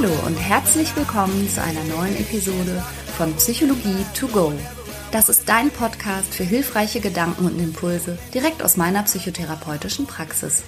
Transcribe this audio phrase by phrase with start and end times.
[0.00, 2.84] Hallo und herzlich willkommen zu einer neuen Episode
[3.16, 4.52] von Psychologie to go.
[5.10, 10.62] Das ist dein Podcast für hilfreiche Gedanken und Impulse direkt aus meiner psychotherapeutischen Praxis.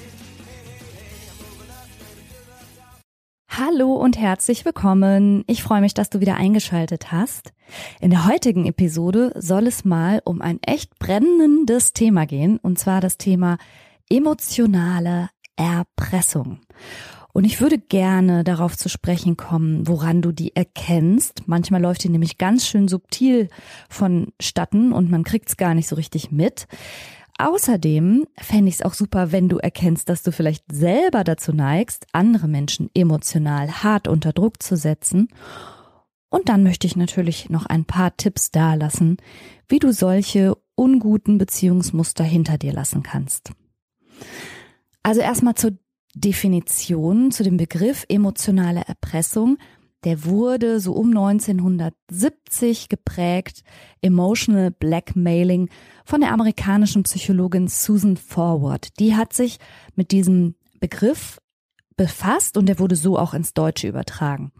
[3.48, 5.44] Hallo und herzlich willkommen.
[5.46, 7.52] Ich freue mich, dass du wieder eingeschaltet hast.
[8.00, 13.00] In der heutigen Episode soll es mal um ein echt brennendes Thema gehen, und zwar
[13.00, 13.58] das Thema
[14.08, 16.58] emotionale Erpressung.
[17.40, 21.44] Und ich würde gerne darauf zu sprechen kommen, woran du die erkennst.
[21.48, 23.48] Manchmal läuft die nämlich ganz schön subtil
[23.88, 26.66] vonstatten und man kriegt es gar nicht so richtig mit.
[27.38, 32.06] Außerdem fände ich es auch super, wenn du erkennst, dass du vielleicht selber dazu neigst,
[32.12, 35.28] andere Menschen emotional hart unter Druck zu setzen.
[36.28, 39.16] Und dann möchte ich natürlich noch ein paar Tipps dalassen,
[39.66, 43.52] wie du solche unguten Beziehungsmuster hinter dir lassen kannst.
[45.02, 45.78] Also erstmal zur
[46.14, 49.58] Definition zu dem Begriff emotionale Erpressung.
[50.04, 53.62] Der wurde so um 1970 geprägt,
[54.00, 55.68] Emotional Blackmailing
[56.04, 58.98] von der amerikanischen Psychologin Susan Forward.
[58.98, 59.58] Die hat sich
[59.94, 61.38] mit diesem Begriff
[61.96, 64.52] befasst und der wurde so auch ins Deutsche übertragen.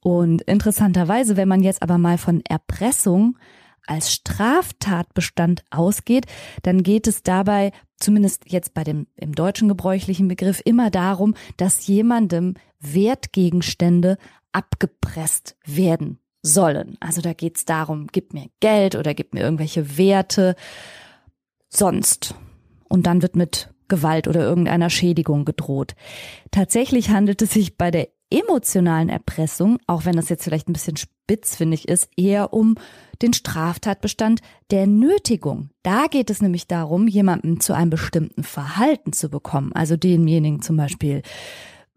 [0.00, 3.36] Und interessanterweise, wenn man jetzt aber mal von Erpressung
[3.86, 6.26] als Straftatbestand ausgeht,
[6.62, 11.86] dann geht es dabei, zumindest jetzt bei dem im deutschen gebräuchlichen Begriff, immer darum, dass
[11.86, 14.18] jemandem Wertgegenstände
[14.52, 16.96] abgepresst werden sollen.
[17.00, 20.56] Also da geht es darum, gib mir Geld oder gib mir irgendwelche Werte
[21.68, 22.34] sonst.
[22.88, 25.94] Und dann wird mit Gewalt oder irgendeiner Schädigung gedroht.
[26.50, 30.96] Tatsächlich handelt es sich bei der emotionalen Erpressung, auch wenn das jetzt vielleicht ein bisschen
[31.32, 32.74] spitzfindig ist, eher um
[33.22, 35.70] den Straftatbestand der Nötigung.
[35.82, 39.72] Da geht es nämlich darum, jemanden zu einem bestimmten Verhalten zu bekommen.
[39.72, 41.22] Also denjenigen zum Beispiel,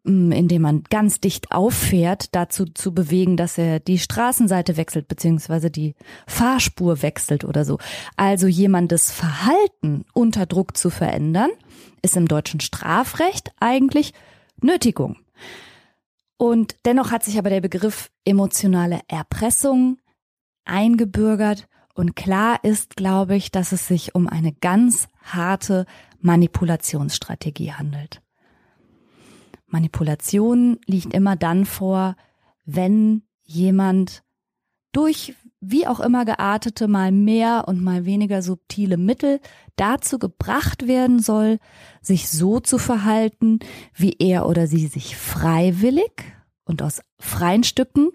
[0.06, 5.70] mm, indem man ganz dicht auffährt, dazu zu bewegen, dass er die Straßenseite wechselt, beziehungsweise
[5.70, 5.96] die
[6.28, 7.78] Fahrspur wechselt oder so.
[8.16, 11.50] Also jemandes Verhalten unter Druck zu verändern,
[12.02, 14.14] ist im deutschen Strafrecht eigentlich
[14.62, 15.18] Nötigung.
[16.38, 19.98] Und dennoch hat sich aber der Begriff emotionale Erpressung
[20.66, 25.86] eingebürgert und klar ist, glaube ich, dass es sich um eine ganz harte
[26.20, 28.22] Manipulationsstrategie handelt.
[29.68, 32.16] Manipulation liegt immer dann vor,
[32.66, 34.24] wenn jemand
[34.92, 35.36] durch
[35.72, 39.40] wie auch immer geartete mal mehr und mal weniger subtile Mittel
[39.76, 41.60] dazu gebracht werden soll,
[42.02, 43.60] sich so zu verhalten,
[43.94, 46.24] wie er oder sie sich freiwillig
[46.66, 48.10] und aus freien Stücken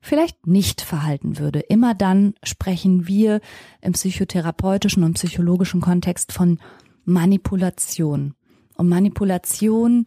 [0.00, 1.60] vielleicht nicht verhalten würde.
[1.60, 3.40] Immer dann sprechen wir
[3.80, 6.58] im psychotherapeutischen und psychologischen Kontext von
[7.04, 8.34] Manipulation.
[8.76, 10.04] Und Manipulation,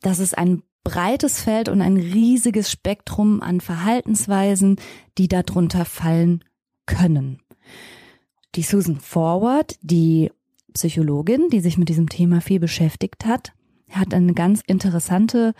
[0.00, 4.76] das ist ein breites Feld und ein riesiges Spektrum an Verhaltensweisen,
[5.18, 6.44] die darunter fallen
[6.86, 7.40] können.
[8.54, 10.30] Die Susan Forward, die
[10.74, 13.52] Psychologin, die sich mit diesem Thema viel beschäftigt hat,
[13.90, 15.54] hat eine ganz interessante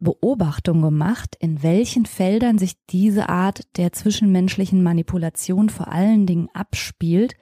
[0.00, 7.34] Beobachtung gemacht, in welchen Feldern sich diese Art der zwischenmenschlichen Manipulation vor allen Dingen abspielt.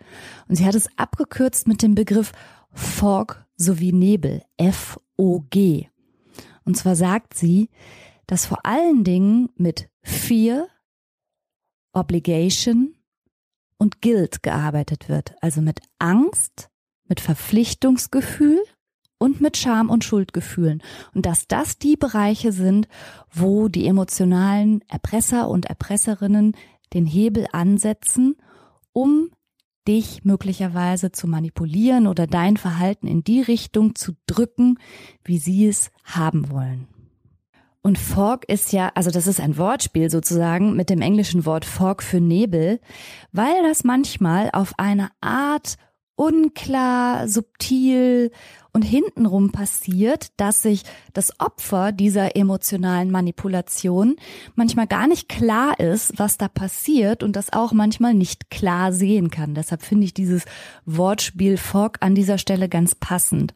[0.48, 2.32] Und sie hat es abgekürzt mit dem Begriff
[2.72, 5.88] Fog sowie Nebel, F-O-G.
[6.66, 7.70] Und zwar sagt sie,
[8.26, 10.66] dass vor allen Dingen mit Fear,
[11.92, 12.94] Obligation
[13.78, 15.34] und Guilt gearbeitet wird.
[15.40, 16.68] Also mit Angst,
[17.08, 18.62] mit Verpflichtungsgefühl
[19.18, 20.82] und mit Scham und Schuldgefühlen.
[21.14, 22.88] Und dass das die Bereiche sind,
[23.32, 26.56] wo die emotionalen Erpresser und Erpresserinnen
[26.92, 28.36] den Hebel ansetzen,
[28.92, 29.30] um
[29.86, 34.78] dich möglicherweise zu manipulieren oder dein Verhalten in die Richtung zu drücken,
[35.24, 36.88] wie sie es haben wollen.
[37.86, 42.02] Und Fog ist ja, also das ist ein Wortspiel sozusagen mit dem englischen Wort Fog
[42.02, 42.80] für Nebel,
[43.30, 45.76] weil das manchmal auf eine Art
[46.16, 48.32] unklar, subtil
[48.72, 50.82] und hintenrum passiert, dass sich
[51.12, 54.16] das Opfer dieser emotionalen Manipulation
[54.54, 59.30] manchmal gar nicht klar ist, was da passiert und das auch manchmal nicht klar sehen
[59.30, 59.54] kann.
[59.54, 60.44] Deshalb finde ich dieses
[60.84, 63.54] Wortspiel Fog an dieser Stelle ganz passend.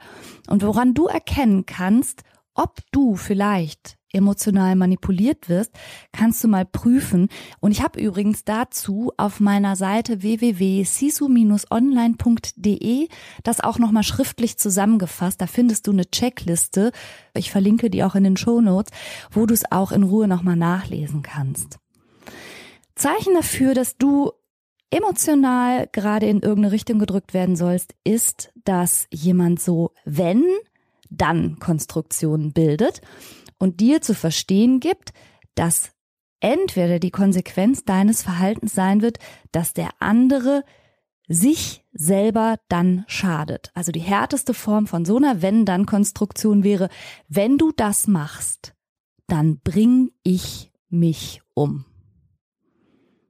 [0.48, 2.22] Und woran du erkennen kannst,
[2.54, 5.72] ob du vielleicht emotional manipuliert wirst,
[6.12, 7.28] kannst du mal prüfen.
[7.60, 13.08] Und ich habe übrigens dazu auf meiner Seite www.sisu-online.de
[13.42, 15.40] das auch nochmal schriftlich zusammengefasst.
[15.40, 16.92] Da findest du eine Checkliste.
[17.34, 18.92] Ich verlinke die auch in den Show Notes,
[19.30, 21.78] wo du es auch in Ruhe nochmal nachlesen kannst.
[22.94, 24.32] Zeichen dafür, dass du
[24.90, 30.44] emotional gerade in irgendeine Richtung gedrückt werden sollst, ist, dass jemand so wenn
[31.10, 33.00] dann Konstruktionen bildet
[33.60, 35.12] und dir zu verstehen gibt,
[35.54, 35.92] dass
[36.40, 39.18] entweder die Konsequenz deines Verhaltens sein wird,
[39.52, 40.64] dass der andere
[41.28, 43.70] sich selber dann schadet.
[43.74, 46.88] Also die härteste Form von so einer Wenn-Dann-Konstruktion wäre,
[47.28, 48.74] wenn du das machst,
[49.28, 51.84] dann bring ich mich um.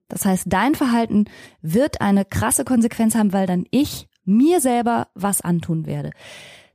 [0.09, 1.27] Das heißt, dein Verhalten
[1.61, 6.13] wird eine krasse Konsequenz haben, weil dann ich mir selber was antun werde.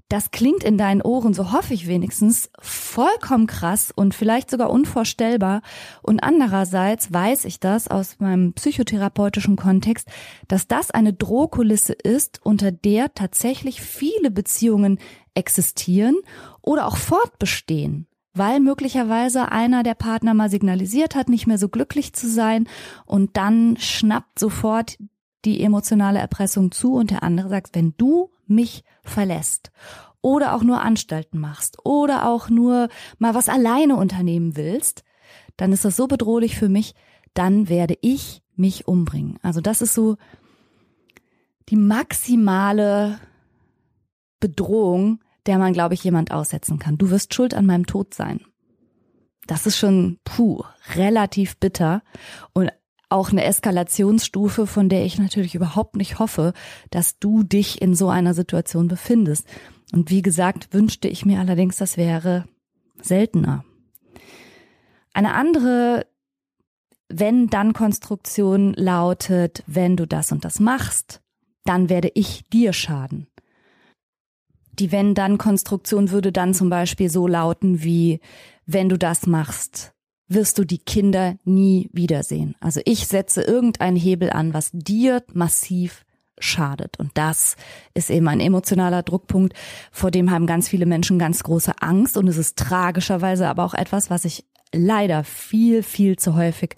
[0.08, 5.64] Das klingt in deinen Ohren, so hoffe ich wenigstens, vollkommen krass und vielleicht sogar unvorstellbar.
[6.04, 10.08] Und andererseits weiß ich das aus meinem psychotherapeutischen Kontext,
[10.48, 15.00] dass das eine Drohkulisse ist, unter der tatsächlich viele Beziehungen
[15.34, 16.16] existieren
[16.62, 18.08] oder auch fortbestehen
[18.38, 22.68] weil möglicherweise einer der Partner mal signalisiert hat, nicht mehr so glücklich zu sein
[23.06, 24.98] und dann schnappt sofort
[25.46, 29.72] die emotionale Erpressung zu und der andere sagt, wenn du mich verlässt
[30.22, 32.90] oder auch nur Anstalten machst oder auch nur
[33.20, 35.04] mal was alleine unternehmen willst,
[35.58, 36.96] dann ist das so bedrohlich für mich,
[37.34, 39.38] dann werde ich mich umbringen.
[39.42, 40.18] Also das ist so
[41.70, 43.20] die maximale
[44.40, 46.98] Bedrohung, der man, glaube ich, jemand aussetzen kann.
[46.98, 48.42] Du wirst schuld an meinem Tod sein.
[49.48, 50.64] Das ist schon, puh,
[50.96, 52.02] relativ bitter
[52.54, 52.72] und
[53.16, 56.52] auch eine Eskalationsstufe, von der ich natürlich überhaupt nicht hoffe,
[56.92, 59.48] dass du dich in so einer Situation befindest.
[59.94, 62.46] Und wie gesagt, wünschte ich mir allerdings, das wäre
[63.02, 63.64] seltener.
[65.14, 66.06] Eine andere
[67.08, 71.22] wenn-dann-Konstruktion lautet, wenn du das und das machst,
[71.64, 73.28] dann werde ich dir schaden.
[74.74, 78.20] Die Wenn-Dann-Konstruktion würde dann zum Beispiel so lauten wie,
[78.66, 79.95] wenn du das machst,
[80.28, 82.56] wirst du die Kinder nie wiedersehen.
[82.60, 86.06] Also ich setze irgendeinen Hebel an, was dir massiv
[86.40, 87.00] schadet.
[87.00, 87.56] Und das
[87.94, 89.54] ist eben ein emotionaler Druckpunkt,
[89.92, 92.18] vor dem haben ganz viele Menschen ganz große Angst.
[92.18, 96.76] Und es ist tragischerweise aber auch etwas, was ich leider viel, viel zu häufig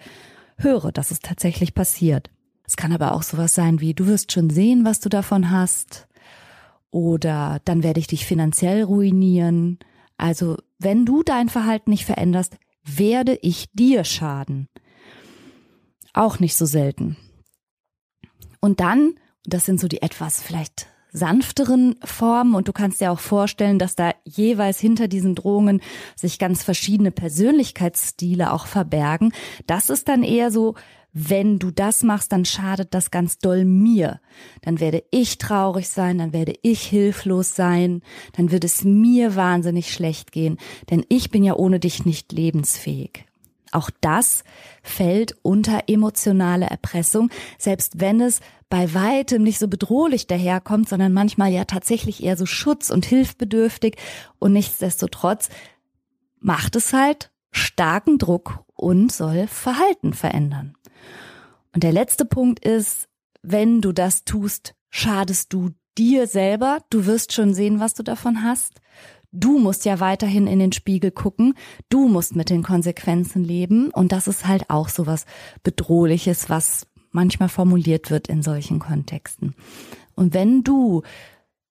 [0.57, 2.29] höre, dass es tatsächlich passiert.
[2.65, 6.07] Es kann aber auch sowas sein wie, du wirst schon sehen, was du davon hast
[6.91, 9.79] oder dann werde ich dich finanziell ruinieren.
[10.17, 14.67] Also wenn du dein Verhalten nicht veränderst, werde ich dir schaden.
[16.13, 17.17] Auch nicht so selten.
[18.59, 23.19] Und dann, das sind so die etwas vielleicht sanfteren Formen und du kannst dir auch
[23.19, 25.81] vorstellen, dass da jeweils hinter diesen Drohungen
[26.15, 29.33] sich ganz verschiedene Persönlichkeitsstile auch verbergen.
[29.65, 30.75] Das ist dann eher so
[31.19, 34.21] wenn du das machst, dann schadet das ganz doll mir.
[34.61, 38.03] Dann werde ich traurig sein, dann werde ich hilflos sein,
[38.33, 40.57] dann wird es mir wahnsinnig schlecht gehen,
[40.91, 43.25] denn ich bin ja ohne dich nicht lebensfähig.
[43.71, 44.43] Auch das
[44.83, 51.51] fällt unter emotionale Erpressung, selbst wenn es bei weitem nicht so bedrohlich daherkommt, sondern manchmal
[51.51, 53.95] ja tatsächlich eher so schutz- und hilfbedürftig
[54.37, 55.49] und nichtsdestotrotz
[56.39, 60.76] macht es halt starken Druck und soll Verhalten verändern.
[61.77, 63.07] Und der letzte Punkt ist,
[63.43, 66.79] wenn du das tust, schadest du dir selber.
[66.89, 68.81] Du wirst schon sehen, was du davon hast.
[69.31, 71.53] Du musst ja weiterhin in den Spiegel gucken.
[71.89, 73.91] Du musst mit den Konsequenzen leben.
[73.91, 75.27] Und das ist halt auch so was
[75.61, 79.53] Bedrohliches, was manchmal formuliert wird in solchen Kontexten.
[80.15, 81.03] Und wenn du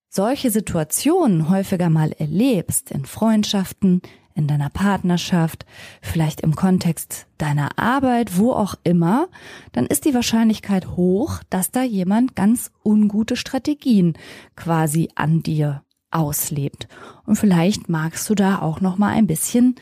[0.07, 4.01] solche Situationen häufiger mal erlebst, in Freundschaften,
[4.37, 5.65] in deiner Partnerschaft,
[6.01, 9.27] vielleicht im Kontext deiner Arbeit, wo auch immer,
[9.71, 14.13] dann ist die Wahrscheinlichkeit hoch, dass da jemand ganz ungute Strategien
[14.55, 16.87] quasi an dir auslebt.
[17.25, 19.75] Und vielleicht magst du da auch noch mal ein bisschen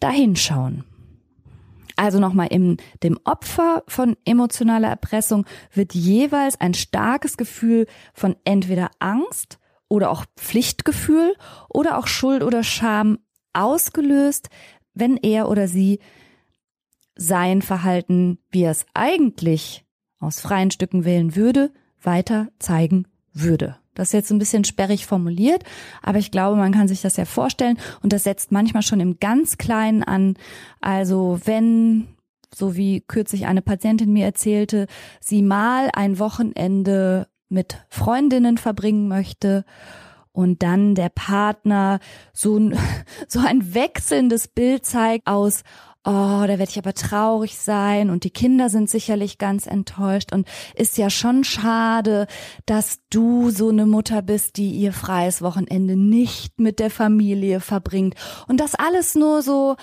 [0.00, 0.84] dahinschauen.
[1.96, 8.90] Also nochmal im dem Opfer von emotionaler Erpressung wird jeweils ein starkes Gefühl von entweder
[9.00, 11.34] Angst oder auch Pflichtgefühl
[11.68, 13.18] oder auch Schuld oder Scham
[13.52, 14.48] ausgelöst,
[14.94, 16.00] wenn er oder sie
[17.16, 19.84] sein Verhalten, wie er es eigentlich
[20.18, 23.76] aus freien Stücken wählen würde, weiter zeigen würde.
[23.94, 25.64] Das ist jetzt ein bisschen sperrig formuliert,
[26.02, 29.18] aber ich glaube, man kann sich das ja vorstellen und das setzt manchmal schon im
[29.18, 30.34] ganz Kleinen an.
[30.80, 32.08] Also wenn,
[32.54, 34.86] so wie kürzlich eine Patientin mir erzählte,
[35.20, 39.64] sie mal ein Wochenende mit Freundinnen verbringen möchte
[40.32, 42.00] und dann der Partner
[42.32, 42.78] so ein,
[43.28, 45.62] so ein wechselndes Bild zeigt aus,
[46.04, 50.32] oh, da werde ich aber traurig sein und die Kinder sind sicherlich ganz enttäuscht.
[50.32, 52.26] Und ist ja schon schade,
[52.64, 58.14] dass du so eine Mutter bist, die ihr freies Wochenende nicht mit der Familie verbringt.
[58.48, 59.76] Und das alles nur so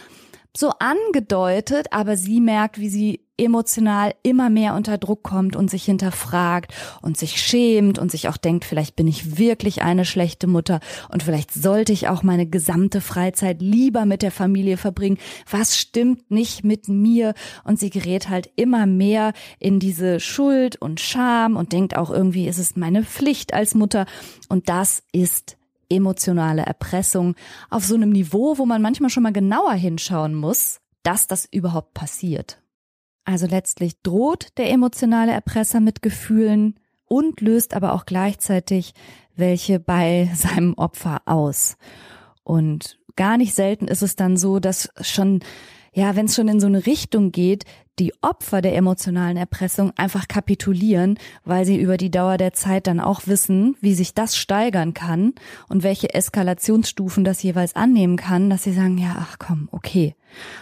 [0.58, 5.86] so angedeutet, aber sie merkt, wie sie emotional immer mehr unter Druck kommt und sich
[5.86, 10.80] hinterfragt und sich schämt und sich auch denkt, vielleicht bin ich wirklich eine schlechte Mutter
[11.10, 15.20] und vielleicht sollte ich auch meine gesamte Freizeit lieber mit der Familie verbringen.
[15.50, 17.34] Was stimmt nicht mit mir?
[17.64, 22.48] Und sie gerät halt immer mehr in diese Schuld und Scham und denkt auch irgendwie,
[22.48, 24.06] ist es meine Pflicht als Mutter.
[24.50, 25.58] Und das ist
[25.90, 27.36] emotionale Erpressung
[27.70, 31.94] auf so einem Niveau, wo man manchmal schon mal genauer hinschauen muss, dass das überhaupt
[31.94, 32.62] passiert.
[33.26, 38.94] Also letztlich droht der emotionale Erpresser mit Gefühlen und löst aber auch gleichzeitig
[39.36, 41.78] welche bei seinem Opfer aus.
[42.44, 45.42] Und gar nicht selten ist es dann so, dass schon
[45.98, 47.64] ja, wenn es schon in so eine Richtung geht,
[48.00, 53.00] die Opfer der emotionalen Erpressung einfach kapitulieren, weil sie über die Dauer der Zeit dann
[53.00, 55.34] auch wissen, wie sich das steigern kann
[55.68, 60.16] und welche Eskalationsstufen das jeweils annehmen kann, dass sie sagen, ja, ach komm, okay.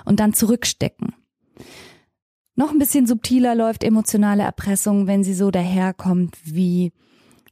[0.05, 1.13] Und dann zurückstecken.
[2.55, 6.93] Noch ein bisschen subtiler läuft emotionale Erpressung, wenn sie so daherkommt wie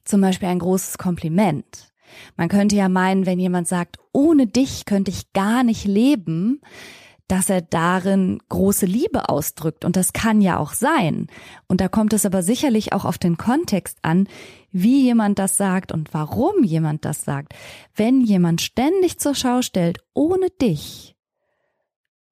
[0.04, 1.92] zum Beispiel ein großes Kompliment.
[2.36, 6.60] Man könnte ja meinen, wenn jemand sagt, ohne dich könnte ich gar nicht leben,
[7.28, 9.84] dass er darin große Liebe ausdrückt.
[9.84, 11.28] Und das kann ja auch sein.
[11.66, 14.28] Und da kommt es aber sicherlich auch auf den Kontext an,
[14.70, 17.54] wie jemand das sagt und warum jemand das sagt.
[17.94, 21.13] Wenn jemand ständig zur Schau stellt, ohne dich,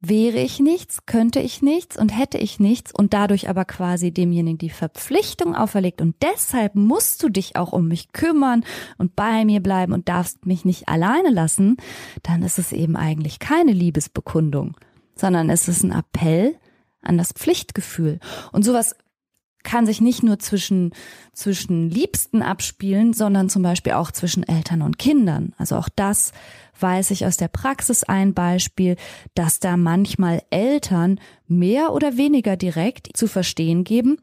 [0.05, 4.59] wäre ich nichts, könnte ich nichts und hätte ich nichts und dadurch aber quasi demjenigen
[4.59, 8.65] die Verpflichtung auferlegt und deshalb musst du dich auch um mich kümmern
[8.99, 11.77] und bei mir bleiben und darfst mich nicht alleine lassen,
[12.25, 14.77] dann ist es eben eigentlich keine Liebesbekundung,
[15.15, 16.57] sondern es ist ein Appell
[17.01, 18.19] an das Pflichtgefühl.
[18.53, 18.97] Und sowas
[19.62, 20.92] kann sich nicht nur zwischen,
[21.33, 25.54] zwischen Liebsten abspielen, sondern zum Beispiel auch zwischen Eltern und Kindern.
[25.59, 26.33] Also auch das
[26.78, 28.97] weiß ich aus der Praxis ein Beispiel,
[29.35, 34.19] dass da manchmal Eltern mehr oder weniger direkt zu verstehen geben,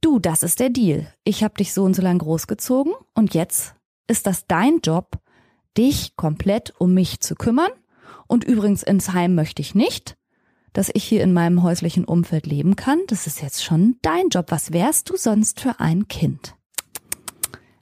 [0.00, 1.06] du, das ist der Deal.
[1.24, 3.74] Ich habe dich so und so lang großgezogen und jetzt
[4.06, 5.18] ist das dein Job,
[5.76, 7.70] dich komplett um mich zu kümmern.
[8.26, 10.16] Und übrigens ins Heim möchte ich nicht
[10.74, 12.98] dass ich hier in meinem häuslichen Umfeld leben kann.
[13.06, 14.46] Das ist jetzt schon dein Job.
[14.50, 16.54] Was wärst du sonst für ein Kind?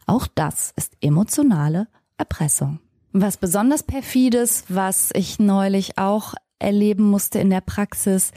[0.06, 2.78] Auch das ist emotionale Erpressung.
[3.12, 8.30] Was besonders perfides, was ich neulich auch erleben musste in der Praxis,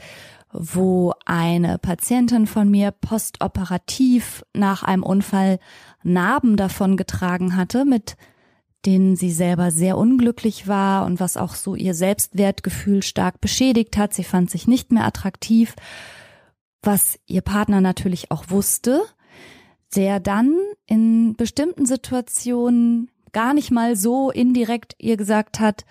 [0.52, 5.58] wo eine Patientin von mir postoperativ nach einem Unfall
[6.02, 8.16] Narben davon getragen hatte mit
[8.84, 14.14] denen sie selber sehr unglücklich war und was auch so ihr Selbstwertgefühl stark beschädigt hat.
[14.14, 15.74] Sie fand sich nicht mehr attraktiv,
[16.82, 19.02] was ihr Partner natürlich auch wusste,
[19.94, 20.56] der dann
[20.86, 25.84] in bestimmten Situationen gar nicht mal so indirekt ihr gesagt hat,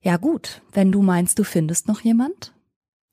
[0.00, 2.54] ja gut, wenn du meinst, du findest noch jemand,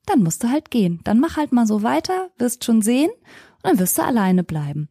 [0.06, 1.00] dann musst du halt gehen.
[1.04, 4.88] Dann mach halt mal so weiter, wirst schon sehen und dann wirst du alleine bleiben.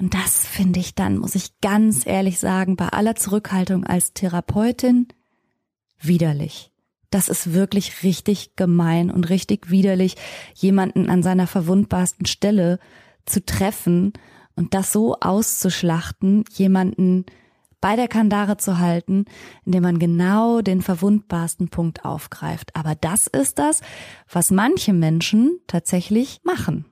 [0.00, 5.08] Und das finde ich dann, muss ich ganz ehrlich sagen, bei aller Zurückhaltung als Therapeutin
[6.00, 6.72] widerlich.
[7.10, 10.16] Das ist wirklich richtig gemein und richtig widerlich,
[10.54, 12.78] jemanden an seiner verwundbarsten Stelle
[13.26, 14.14] zu treffen
[14.56, 17.26] und das so auszuschlachten, jemanden
[17.82, 19.26] bei der Kandare zu halten,
[19.66, 22.74] indem man genau den verwundbarsten Punkt aufgreift.
[22.74, 23.82] Aber das ist das,
[24.30, 26.86] was manche Menschen tatsächlich machen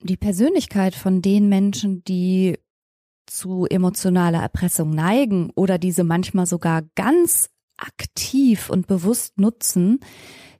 [0.00, 2.58] die Persönlichkeit von den Menschen, die
[3.26, 10.00] zu emotionaler Erpressung neigen oder diese manchmal sogar ganz aktiv und bewusst nutzen,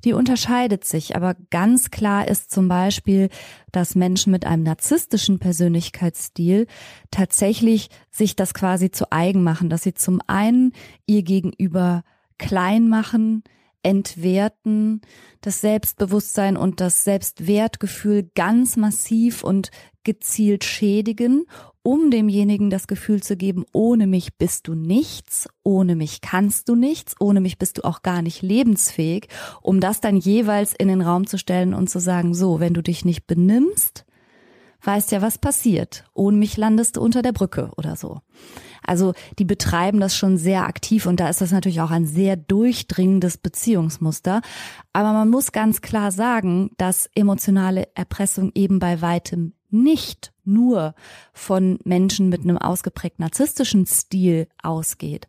[0.05, 1.17] die unterscheidet sich.
[1.17, 3.29] Aber ganz klar ist zum Beispiel,
[3.73, 6.67] dass Menschen mit einem narzisstischen Persönlichkeitsstil
[7.11, 10.73] tatsächlich sich das quasi zu eigen machen, dass sie zum einen
[11.07, 12.03] ihr Gegenüber
[12.39, 13.43] klein machen,
[13.87, 15.01] entwerten,
[15.43, 19.71] das Selbstbewusstsein und das Selbstwertgefühl ganz massiv und
[20.03, 21.45] gezielt schädigen,
[21.85, 26.75] um demjenigen das Gefühl zu geben, ohne mich bist du nichts, ohne mich kannst du
[26.75, 29.29] nichts, ohne mich bist du auch gar nicht lebensfähig,
[29.63, 32.83] um das dann jeweils in den Raum zu stellen und zu sagen, so, wenn du
[32.83, 34.05] dich nicht benimmst,
[34.83, 36.05] weißt ja, was passiert.
[36.13, 38.19] Ohne mich landest du unter der Brücke oder so.
[38.83, 42.37] Also die betreiben das schon sehr aktiv und da ist das natürlich auch ein sehr
[42.37, 44.41] durchdringendes Beziehungsmuster.
[44.93, 50.95] Aber man muss ganz klar sagen, dass emotionale Erpressung eben bei weitem nicht nur
[51.33, 55.27] von Menschen mit einem ausgeprägt narzisstischen Stil ausgeht,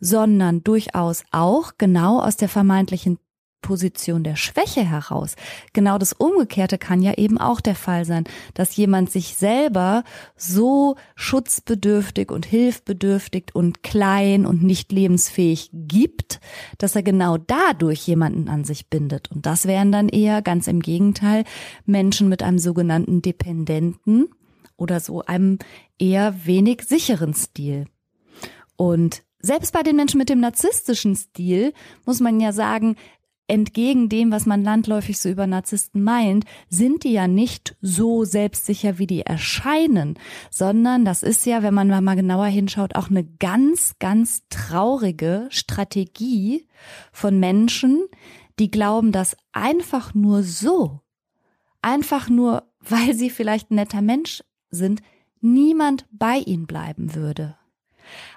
[0.00, 3.18] sondern durchaus auch genau aus der vermeintlichen
[3.64, 5.36] Position der Schwäche heraus.
[5.72, 10.04] Genau das Umgekehrte kann ja eben auch der Fall sein, dass jemand sich selber
[10.36, 16.40] so schutzbedürftig und hilfbedürftig und klein und nicht lebensfähig gibt,
[16.76, 19.30] dass er genau dadurch jemanden an sich bindet.
[19.30, 21.44] Und das wären dann eher ganz im Gegenteil
[21.86, 24.28] Menschen mit einem sogenannten Dependenten
[24.76, 25.58] oder so einem
[25.98, 27.86] eher wenig sicheren Stil.
[28.76, 31.74] Und selbst bei den Menschen mit dem narzisstischen Stil
[32.06, 32.96] muss man ja sagen,
[33.46, 38.98] entgegen dem, was man landläufig so über Narzissten meint, sind die ja nicht so selbstsicher,
[38.98, 40.18] wie die erscheinen,
[40.50, 46.66] sondern das ist ja, wenn man mal genauer hinschaut, auch eine ganz, ganz traurige Strategie
[47.12, 48.06] von Menschen,
[48.58, 51.00] die glauben, dass einfach nur so,
[51.82, 55.02] einfach nur, weil sie vielleicht ein netter Mensch sind,
[55.40, 57.56] niemand bei ihnen bleiben würde.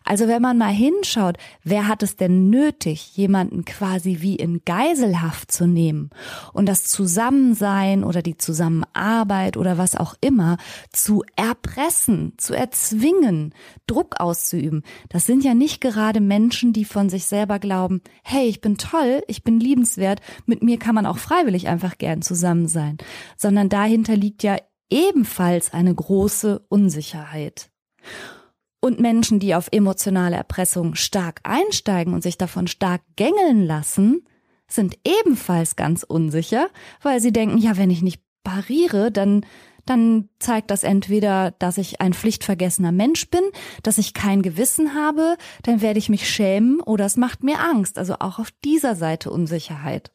[0.03, 5.51] Also wenn man mal hinschaut, wer hat es denn nötig, jemanden quasi wie in Geiselhaft
[5.51, 6.09] zu nehmen
[6.53, 10.57] und das Zusammensein oder die Zusammenarbeit oder was auch immer
[10.91, 13.53] zu erpressen, zu erzwingen,
[13.85, 14.83] Druck auszuüben.
[15.09, 19.23] Das sind ja nicht gerade Menschen, die von sich selber glauben, hey, ich bin toll,
[19.27, 22.97] ich bin liebenswert, mit mir kann man auch freiwillig einfach gern zusammen sein,
[23.35, 24.57] sondern dahinter liegt ja
[24.89, 27.69] ebenfalls eine große Unsicherheit.
[28.79, 34.25] Und Menschen, die auf emotionale Erpressung stark einsteigen und sich davon stark gängeln lassen,
[34.67, 36.69] sind ebenfalls ganz unsicher,
[37.01, 39.45] weil sie denken, ja, wenn ich nicht pariere, dann
[39.89, 43.43] dann zeigt das entweder, dass ich ein pflichtvergessener Mensch bin,
[43.83, 47.97] dass ich kein Gewissen habe, dann werde ich mich schämen oder es macht mir Angst.
[47.97, 50.11] Also auch auf dieser Seite Unsicherheit.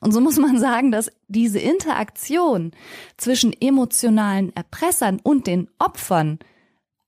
[0.00, 2.72] Und so muss man sagen, dass diese Interaktion
[3.16, 6.38] zwischen emotionalen Erpressern und den Opfern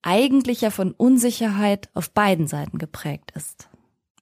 [0.09, 3.69] eigentlich ja von Unsicherheit auf beiden Seiten geprägt ist.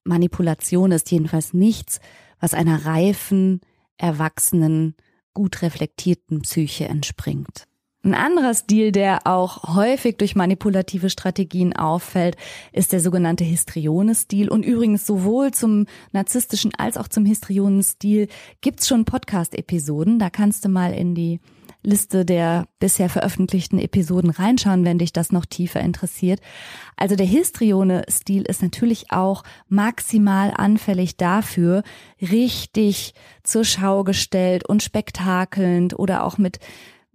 [0.02, 2.00] Manipulation ist jedenfalls nichts,
[2.40, 3.61] was einer reifen,
[3.97, 4.97] erwachsenen,
[5.33, 7.69] gut reflektierten Psyche entspringt.
[8.02, 12.37] Ein anderer Stil, der auch häufig durch manipulative Strategien auffällt,
[12.73, 14.49] ist der sogenannte Histrione-Stil.
[14.49, 18.28] Und übrigens sowohl zum narzisstischen als auch zum Histrione-Stil
[18.61, 20.19] gibt's schon Podcast-Episoden.
[20.19, 21.40] Da kannst du mal in die
[21.87, 26.40] Liste der bisher veröffentlichten Episoden reinschauen, wenn dich das noch tiefer interessiert.
[26.97, 31.85] Also der Histrione-Stil ist natürlich auch maximal anfällig dafür,
[32.20, 36.59] richtig zur Schau gestellt und spektakelnd oder auch mit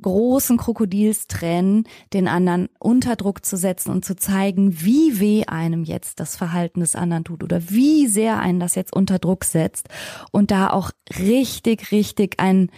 [0.01, 6.19] großen Krokodilstränen den anderen unter Druck zu setzen und zu zeigen, wie weh einem jetzt
[6.19, 9.89] das Verhalten des anderen tut oder wie sehr einen das jetzt unter Druck setzt
[10.31, 12.71] und da auch richtig, richtig ein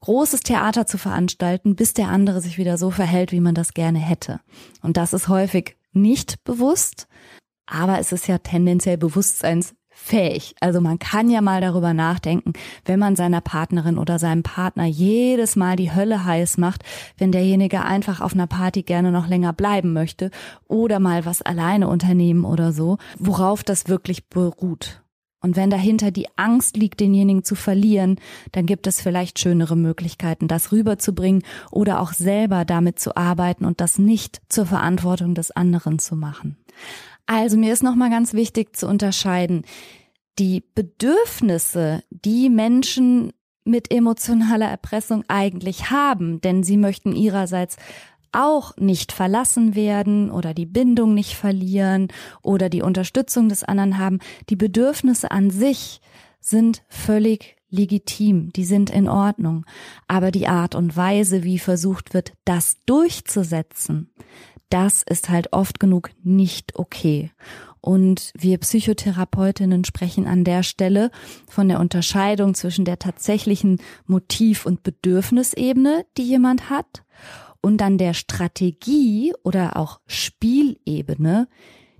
[0.00, 3.98] großes Theater zu veranstalten, bis der andere sich wieder so verhält, wie man das gerne
[3.98, 4.40] hätte.
[4.82, 7.08] Und das ist häufig nicht bewusst,
[7.66, 10.54] aber es ist ja tendenziell bewusstseinsfähig.
[10.60, 12.52] Also man kann ja mal darüber nachdenken,
[12.84, 16.82] wenn man seiner Partnerin oder seinem Partner jedes Mal die Hölle heiß macht,
[17.18, 20.30] wenn derjenige einfach auf einer Party gerne noch länger bleiben möchte
[20.68, 25.02] oder mal was alleine unternehmen oder so, worauf das wirklich beruht.
[25.40, 28.18] Und wenn dahinter die Angst liegt, denjenigen zu verlieren,
[28.52, 33.80] dann gibt es vielleicht schönere Möglichkeiten, das rüberzubringen oder auch selber damit zu arbeiten und
[33.80, 36.56] das nicht zur Verantwortung des anderen zu machen.
[37.26, 39.64] Also mir ist nochmal ganz wichtig zu unterscheiden,
[40.38, 43.32] die Bedürfnisse, die Menschen
[43.64, 47.76] mit emotionaler Erpressung eigentlich haben, denn sie möchten ihrerseits
[48.36, 52.08] auch nicht verlassen werden oder die Bindung nicht verlieren
[52.42, 54.18] oder die Unterstützung des anderen haben.
[54.50, 56.00] Die Bedürfnisse an sich
[56.40, 59.64] sind völlig legitim, die sind in Ordnung.
[60.06, 64.10] Aber die Art und Weise, wie versucht wird, das durchzusetzen,
[64.68, 67.30] das ist halt oft genug nicht okay.
[67.80, 71.12] Und wir Psychotherapeutinnen sprechen an der Stelle
[71.48, 77.04] von der Unterscheidung zwischen der tatsächlichen Motiv- und Bedürfnisebene, die jemand hat,
[77.60, 81.48] und dann der Strategie oder auch Spielebene,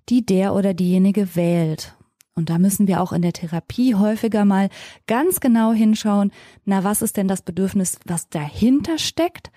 [0.08, 1.96] die der oder diejenige wählt.
[2.34, 4.68] Und da müssen wir auch in der Therapie häufiger mal
[5.06, 6.32] ganz genau hinschauen,
[6.64, 9.50] na, was ist denn das Bedürfnis, was dahinter steckt,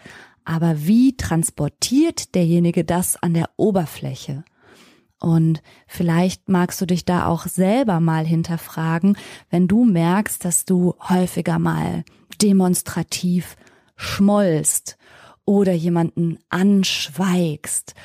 [0.46, 4.46] aber wie transportiert derjenige das an der Oberfläche?
[5.20, 9.18] Und vielleicht magst du dich da auch selber mal hinterfragen,
[9.50, 12.06] wenn du merkst, dass du häufiger mal
[12.42, 13.58] demonstrativ
[13.98, 14.98] schmollst
[15.50, 17.96] oder jemanden anschweigst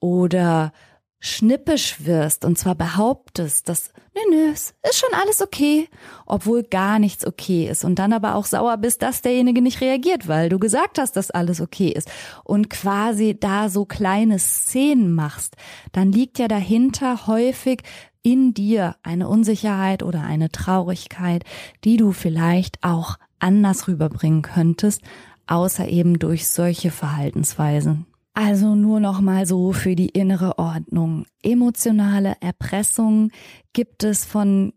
[0.00, 0.72] oder
[1.20, 5.86] schnippisch wirst und zwar behauptest, dass nö, nö, es ist schon alles okay,
[6.24, 10.28] obwohl gar nichts okay ist und dann aber auch sauer bist, dass derjenige nicht reagiert,
[10.28, 12.10] weil du gesagt hast, dass alles okay ist
[12.42, 15.56] und quasi da so kleine Szenen machst,
[15.92, 17.82] dann liegt ja dahinter häufig
[18.22, 21.44] in dir eine Unsicherheit oder eine Traurigkeit,
[21.84, 25.02] die du vielleicht auch anders rüberbringen könntest,
[25.46, 28.06] außer eben durch solche Verhaltensweisen.
[28.34, 31.26] Also nur noch mal so für die innere Ordnung.
[31.42, 33.30] Emotionale Erpressung
[33.72, 34.72] gibt es von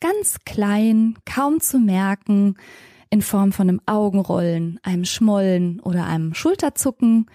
[0.00, 2.54] ganz klein, kaum zu merken,
[3.10, 7.26] in Form von einem Augenrollen, einem Schmollen oder einem Schulterzucken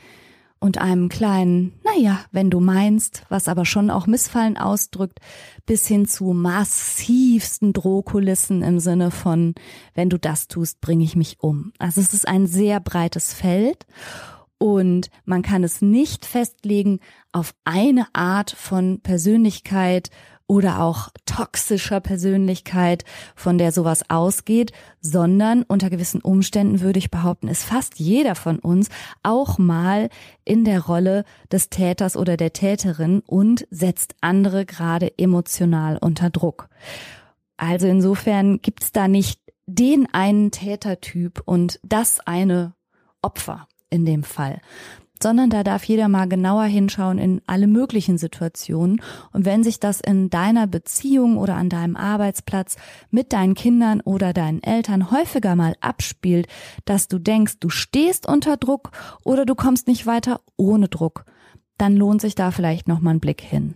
[0.66, 5.20] und einem kleinen, naja, wenn du meinst, was aber schon auch Missfallen ausdrückt,
[5.68, 9.54] bis hin zu massivsten Drohkulissen im Sinne von,
[9.94, 11.72] wenn du das tust, bringe ich mich um.
[11.78, 13.86] Also es ist ein sehr breites Feld
[14.58, 17.00] und man kann es nicht festlegen
[17.32, 20.10] auf eine Art von Persönlichkeit
[20.48, 23.04] oder auch toxischer Persönlichkeit,
[23.36, 28.60] von der sowas ausgeht, sondern unter gewissen Umständen würde ich behaupten, ist fast jeder von
[28.60, 28.90] uns
[29.24, 30.10] auch mal
[30.44, 36.70] in der Rolle des Täters oder der Täterin und setzt andere gerade emotional unter Druck.
[37.58, 42.74] Also insofern gibt's da nicht den einen Tätertyp und das eine
[43.22, 44.62] Opfer in dem Fall
[45.22, 49.02] sondern da darf jeder mal genauer hinschauen in alle möglichen Situationen.
[49.32, 52.76] Und wenn sich das in deiner Beziehung oder an deinem Arbeitsplatz
[53.10, 56.48] mit deinen Kindern oder deinen Eltern häufiger mal abspielt,
[56.86, 58.92] dass du denkst, du stehst unter Druck
[59.24, 61.26] oder du kommst nicht weiter ohne Druck,
[61.78, 63.76] dann lohnt sich da vielleicht noch mal ein Blick hin.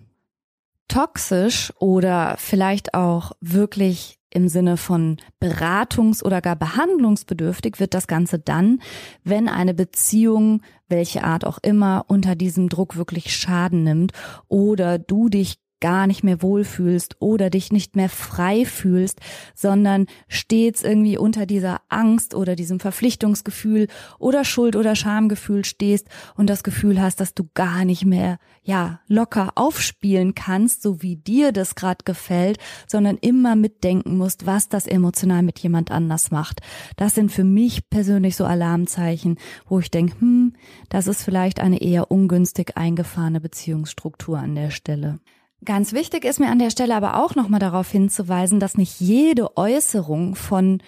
[0.88, 8.40] Toxisch oder vielleicht auch wirklich im Sinne von beratungs- oder gar behandlungsbedürftig wird das Ganze
[8.40, 8.82] dann,
[9.24, 14.12] wenn eine Beziehung, welche Art auch immer, unter diesem Druck wirklich Schaden nimmt
[14.48, 19.20] oder du dich gar nicht mehr wohlfühlst oder dich nicht mehr frei fühlst,
[19.56, 23.88] sondern stets irgendwie unter dieser Angst oder diesem Verpflichtungsgefühl
[24.18, 29.00] oder Schuld oder Schamgefühl stehst und das Gefühl hast, dass du gar nicht mehr ja
[29.08, 34.88] locker aufspielen kannst, so wie dir das gerade gefällt, sondern immer mitdenken musst, was das
[34.88, 36.62] emotional mit jemand anders macht.
[36.98, 39.38] Das sind für mich persönlich so Alarmzeichen,
[39.68, 40.54] wo ich denke, hm,
[40.90, 45.20] das ist vielleicht eine eher ungünstig eingefahrene Beziehungsstruktur an der Stelle.
[45.66, 49.58] Ganz wichtig ist mir an der Stelle aber auch nochmal darauf hinzuweisen, dass nicht jede
[49.58, 50.82] Äußerung von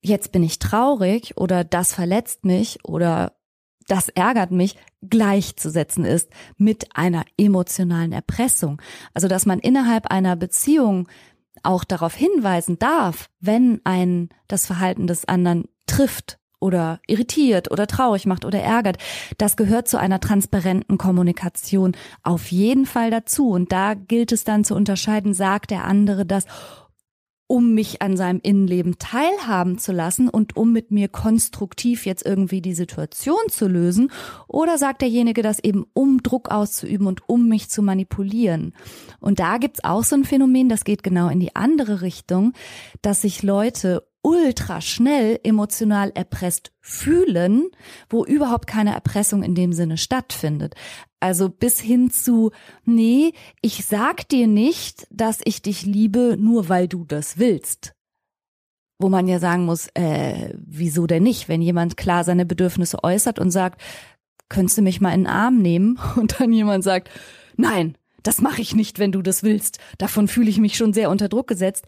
[0.00, 3.32] jetzt bin ich traurig oder das verletzt mich oder
[3.88, 8.80] das ärgert mich gleichzusetzen ist mit einer emotionalen Erpressung.
[9.12, 11.08] Also dass man innerhalb einer Beziehung
[11.62, 18.26] auch darauf hinweisen darf, wenn ein das Verhalten des anderen trifft oder irritiert oder traurig
[18.26, 18.96] macht oder ärgert.
[19.36, 23.50] Das gehört zu einer transparenten Kommunikation auf jeden Fall dazu.
[23.50, 26.46] Und da gilt es dann zu unterscheiden, sagt der andere das,
[27.52, 32.62] um mich an seinem Innenleben teilhaben zu lassen und um mit mir konstruktiv jetzt irgendwie
[32.62, 34.10] die Situation zu lösen?
[34.48, 38.72] Oder sagt derjenige das eben, um Druck auszuüben und um mich zu manipulieren?
[39.20, 42.54] Und da gibt's auch so ein Phänomen, das geht genau in die andere Richtung,
[43.02, 47.68] dass sich Leute ultra schnell emotional erpresst fühlen,
[48.08, 50.74] wo überhaupt keine Erpressung in dem Sinne stattfindet.
[51.20, 52.50] Also bis hin zu,
[52.84, 57.94] nee, ich sag dir nicht, dass ich dich liebe, nur weil du das willst.
[58.98, 61.48] Wo man ja sagen muss, äh, wieso denn nicht?
[61.48, 63.80] Wenn jemand klar seine Bedürfnisse äußert und sagt,
[64.48, 65.98] könntest du mich mal in den Arm nehmen?
[66.16, 67.10] Und dann jemand sagt,
[67.56, 69.78] nein, das mache ich nicht, wenn du das willst.
[69.98, 71.86] Davon fühle ich mich schon sehr unter Druck gesetzt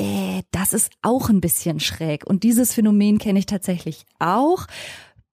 [0.00, 2.26] äh, das ist auch ein bisschen schräg.
[2.26, 4.66] Und dieses Phänomen kenne ich tatsächlich auch.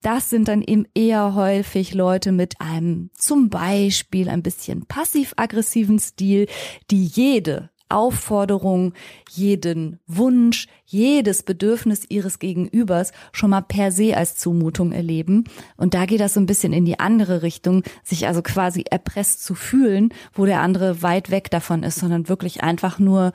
[0.01, 6.47] Das sind dann eben eher häufig Leute mit einem zum Beispiel ein bisschen passiv-aggressiven Stil,
[6.91, 8.93] die jede Aufforderung,
[9.29, 15.45] jeden Wunsch, jedes Bedürfnis ihres Gegenübers schon mal per se als Zumutung erleben.
[15.77, 19.43] Und da geht das so ein bisschen in die andere Richtung, sich also quasi erpresst
[19.43, 23.31] zu fühlen, wo der andere weit weg davon ist, sondern wirklich einfach nur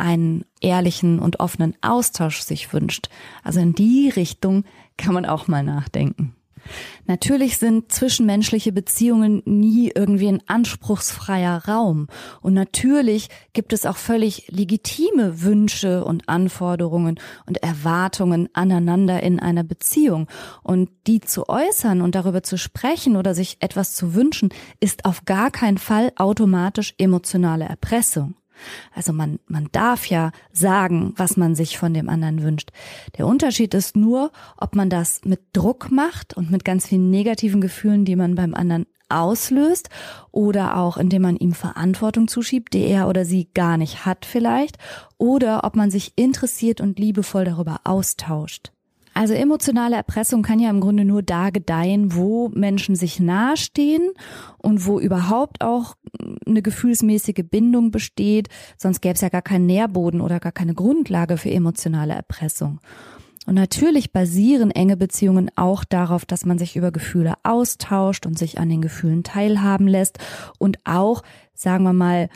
[0.00, 3.08] einen ehrlichen und offenen Austausch sich wünscht.
[3.44, 4.64] Also in die Richtung
[4.96, 6.34] kann man auch mal nachdenken.
[7.06, 12.06] Natürlich sind zwischenmenschliche Beziehungen nie irgendwie ein anspruchsfreier Raum.
[12.40, 19.64] Und natürlich gibt es auch völlig legitime Wünsche und Anforderungen und Erwartungen aneinander in einer
[19.64, 20.28] Beziehung.
[20.62, 25.24] Und die zu äußern und darüber zu sprechen oder sich etwas zu wünschen, ist auf
[25.24, 28.34] gar keinen Fall automatisch emotionale Erpressung.
[28.94, 32.70] Also man, man darf ja sagen, was man sich von dem anderen wünscht.
[33.18, 37.60] Der Unterschied ist nur, ob man das mit Druck macht und mit ganz vielen negativen
[37.60, 39.88] Gefühlen, die man beim anderen auslöst
[40.30, 44.78] oder auch indem man ihm Verantwortung zuschiebt, die er oder sie gar nicht hat vielleicht,
[45.18, 48.72] oder ob man sich interessiert und liebevoll darüber austauscht.
[49.12, 54.12] Also emotionale Erpressung kann ja im Grunde nur da gedeihen, wo Menschen sich nahestehen
[54.58, 55.96] und wo überhaupt auch
[56.46, 61.36] eine gefühlsmäßige Bindung besteht, sonst gäbe es ja gar keinen Nährboden oder gar keine Grundlage
[61.36, 62.80] für emotionale Erpressung.
[63.46, 68.58] Und natürlich basieren enge Beziehungen auch darauf, dass man sich über Gefühle austauscht und sich
[68.58, 70.18] an den Gefühlen teilhaben lässt
[70.58, 71.22] und auch,
[71.54, 72.28] sagen wir mal,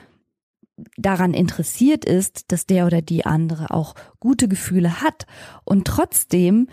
[0.96, 5.26] daran interessiert ist, dass der oder die andere auch gute Gefühle hat
[5.64, 6.68] und trotzdem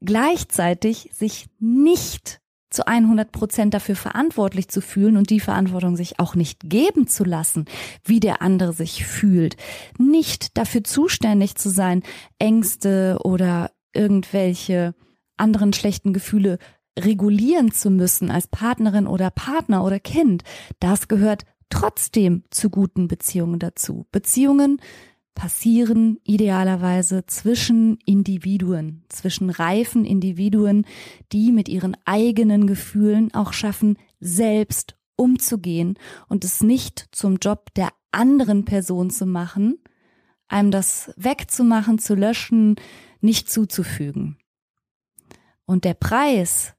[0.00, 6.34] gleichzeitig sich nicht zu 100 Prozent dafür verantwortlich zu fühlen und die Verantwortung sich auch
[6.34, 7.66] nicht geben zu lassen,
[8.04, 9.56] wie der andere sich fühlt.
[9.96, 12.02] Nicht dafür zuständig zu sein,
[12.38, 14.94] Ängste oder irgendwelche
[15.36, 16.58] anderen schlechten Gefühle
[16.98, 20.42] regulieren zu müssen als Partnerin oder Partner oder Kind.
[20.80, 24.06] Das gehört trotzdem zu guten Beziehungen dazu.
[24.12, 24.80] Beziehungen
[25.34, 30.86] passieren idealerweise zwischen Individuen, zwischen reifen Individuen,
[31.32, 35.98] die mit ihren eigenen Gefühlen auch schaffen, selbst umzugehen
[36.28, 39.78] und es nicht zum Job der anderen Person zu machen,
[40.46, 42.76] einem das wegzumachen, zu löschen,
[43.20, 44.38] nicht zuzufügen.
[45.66, 46.74] Und der Preis,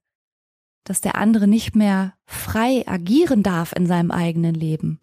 [0.85, 4.99] dass der andere nicht mehr frei agieren darf in seinem eigenen Leben,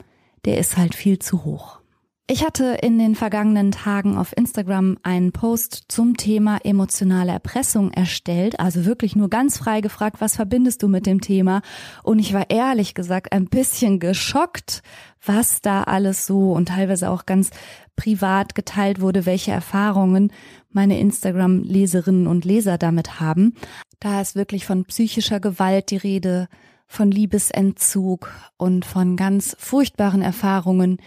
[0.46, 1.82] der ist halt viel zu hoch.
[2.28, 8.58] Ich hatte in den vergangenen Tagen auf Instagram einen Post zum Thema emotionale Erpressung erstellt,
[8.60, 11.62] also wirklich nur ganz frei gefragt, was verbindest du mit dem Thema?
[12.04, 14.82] Und ich war ehrlich gesagt ein bisschen geschockt,
[15.22, 17.50] was da alles so und teilweise auch ganz
[17.96, 20.32] privat geteilt wurde, welche Erfahrungen
[20.70, 23.54] meine Instagram-Leserinnen und Leser damit haben.
[24.02, 26.48] Da ist wirklich von psychischer Gewalt die Rede,
[26.88, 30.98] von Liebesentzug und von ganz furchtbaren Erfahrungen,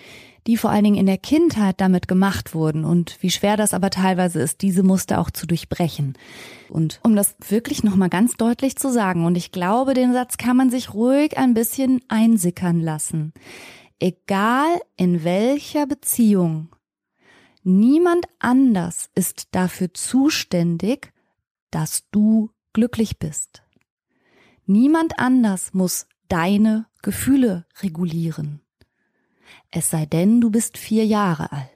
[0.47, 3.89] die vor allen Dingen in der Kindheit damit gemacht wurden und wie schwer das aber
[3.89, 6.17] teilweise ist, diese Muster auch zu durchbrechen.
[6.69, 10.55] Und um das wirklich nochmal ganz deutlich zu sagen, und ich glaube, den Satz kann
[10.55, 13.33] man sich ruhig ein bisschen einsickern lassen.
[13.99, 16.69] Egal in welcher Beziehung,
[17.61, 21.11] niemand anders ist dafür zuständig,
[21.71, 23.63] dass du glücklich bist.
[24.65, 28.59] Niemand anders muss deine Gefühle regulieren.
[29.71, 31.69] Es sei denn, du bist vier Jahre alt.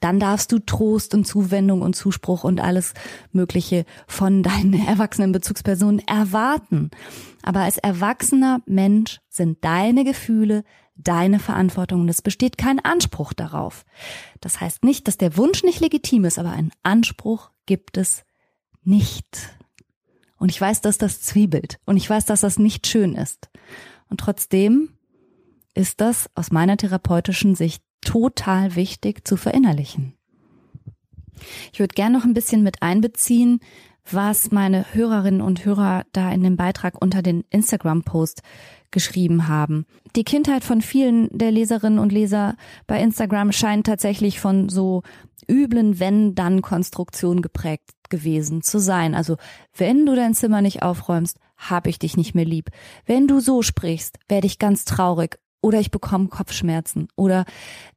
[0.00, 2.92] Dann darfst du Trost und Zuwendung und Zuspruch und alles
[3.30, 6.90] Mögliche von deinen erwachsenen Bezugspersonen erwarten.
[7.42, 10.64] Aber als erwachsener Mensch sind deine Gefühle
[10.96, 13.84] deine Verantwortung und es besteht kein Anspruch darauf.
[14.40, 18.24] Das heißt nicht, dass der Wunsch nicht legitim ist, aber einen Anspruch gibt es
[18.82, 19.56] nicht.
[20.42, 23.48] Und ich weiß, dass das zwiebelt und ich weiß, dass das nicht schön ist.
[24.08, 24.88] Und trotzdem
[25.72, 30.14] ist das aus meiner therapeutischen Sicht total wichtig zu verinnerlichen.
[31.72, 33.60] Ich würde gerne noch ein bisschen mit einbeziehen,
[34.10, 38.42] was meine Hörerinnen und Hörer da in dem Beitrag unter den Instagram-Post
[38.90, 39.86] geschrieben haben.
[40.16, 42.56] Die Kindheit von vielen der Leserinnen und Leser
[42.88, 45.04] bei Instagram scheint tatsächlich von so
[45.48, 49.16] üblen Wenn-Dann-Konstruktionen geprägt gewesen zu sein.
[49.16, 49.36] Also
[49.76, 52.70] wenn du dein Zimmer nicht aufräumst, hab ich dich nicht mehr lieb.
[53.06, 57.44] Wenn du so sprichst, werde ich ganz traurig oder ich bekomme Kopfschmerzen oder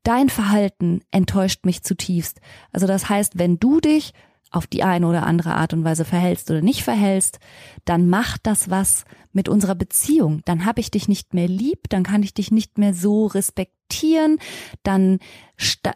[0.04, 2.40] dein Verhalten enttäuscht mich zutiefst.
[2.72, 4.14] Also das heißt, wenn du dich
[4.52, 7.40] auf die eine oder andere Art und Weise verhältst oder nicht verhältst,
[7.84, 10.42] dann macht das was mit unserer Beziehung.
[10.46, 14.38] Dann habe ich dich nicht mehr lieb, dann kann ich dich nicht mehr so respektieren,
[14.84, 15.20] dann,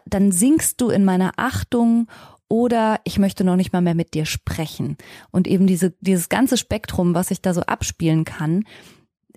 [0.04, 2.08] dann sinkst du in meiner Achtung
[2.50, 4.98] oder ich möchte noch nicht mal mehr mit dir sprechen.
[5.30, 8.64] Und eben diese, dieses ganze Spektrum, was ich da so abspielen kann,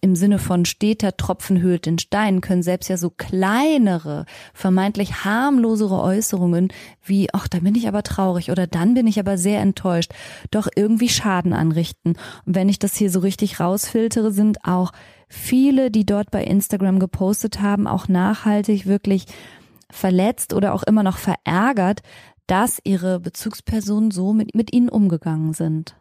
[0.02, 6.02] im Sinne von steter Tropfen höhlt den Stein, können selbst ja so kleinere, vermeintlich harmlosere
[6.02, 6.74] Äußerungen
[7.06, 10.12] wie, ach, da bin ich aber traurig oder dann bin ich aber sehr enttäuscht,
[10.52, 12.18] doch irgendwie Schaden anrichten.
[12.46, 14.92] Und wenn ich das hier so richtig rausfiltere, sind auch
[15.30, 19.26] viele, die dort bei Instagram gepostet haben, auch nachhaltig wirklich
[19.90, 22.02] verletzt oder auch immer noch verärgert,
[22.48, 25.96] dass ihre Bezugspersonen so mit, mit ihnen umgegangen sind.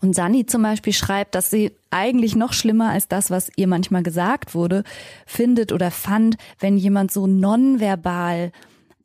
[0.00, 4.02] Und Sani zum Beispiel schreibt, dass sie eigentlich noch schlimmer als das, was ihr manchmal
[4.02, 4.82] gesagt wurde,
[5.26, 8.52] findet oder fand, wenn jemand so nonverbal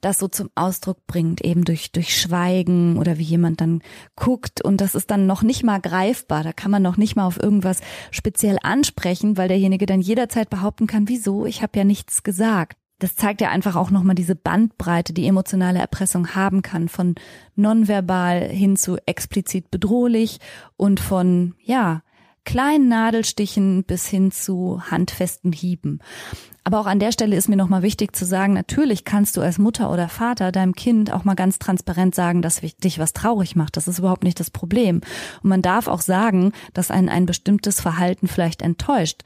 [0.02, 3.82] das so zum Ausdruck bringt, eben durch, durch Schweigen oder wie jemand dann
[4.18, 6.44] guckt und das ist dann noch nicht mal greifbar.
[6.44, 7.80] Da kann man noch nicht mal auf irgendwas
[8.12, 13.18] speziell ansprechen, weil derjenige dann jederzeit behaupten kann, wieso, ich habe ja nichts gesagt das
[13.18, 17.16] zeigt ja einfach auch nochmal diese Bandbreite, die emotionale Erpressung haben kann, von
[17.56, 20.40] nonverbal hin zu explizit bedrohlich
[20.78, 22.02] und von, ja,
[22.46, 26.00] kleinen Nadelstichen bis hin zu handfesten Hieben.
[26.64, 29.58] Aber auch an der Stelle ist mir nochmal wichtig zu sagen, natürlich kannst du als
[29.58, 33.76] Mutter oder Vater deinem Kind auch mal ganz transparent sagen, dass dich was traurig macht.
[33.76, 35.02] Das ist überhaupt nicht das Problem.
[35.42, 39.24] Und man darf auch sagen, dass ein, ein bestimmtes Verhalten vielleicht enttäuscht.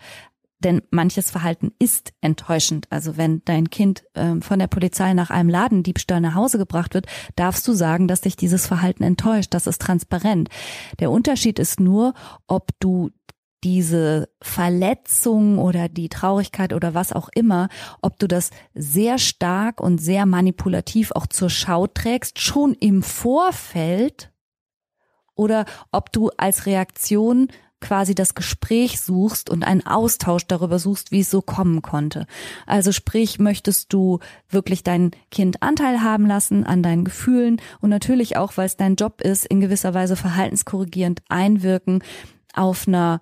[0.60, 2.88] Denn manches Verhalten ist enttäuschend.
[2.90, 7.06] Also wenn dein Kind äh, von der Polizei nach einem Ladendiebstahl nach Hause gebracht wird,
[7.36, 9.54] darfst du sagen, dass dich dieses Verhalten enttäuscht.
[9.54, 10.50] Das ist transparent.
[11.00, 12.14] Der Unterschied ist nur,
[12.48, 13.12] ob du
[13.64, 17.70] diese Verletzung oder die Traurigkeit oder was auch immer,
[18.02, 24.32] ob du das sehr stark und sehr manipulativ auch zur Schau trägst, schon im Vorfeld,
[25.38, 27.48] oder ob du als Reaktion
[27.80, 32.26] quasi das Gespräch suchst und einen Austausch darüber suchst, wie es so kommen konnte.
[32.66, 38.38] Also sprich, möchtest du wirklich dein Kind Anteil haben lassen an deinen Gefühlen und natürlich
[38.38, 42.04] auch, weil es dein Job ist, in gewisser Weise verhaltenskorrigierend einwirken
[42.54, 43.22] auf einer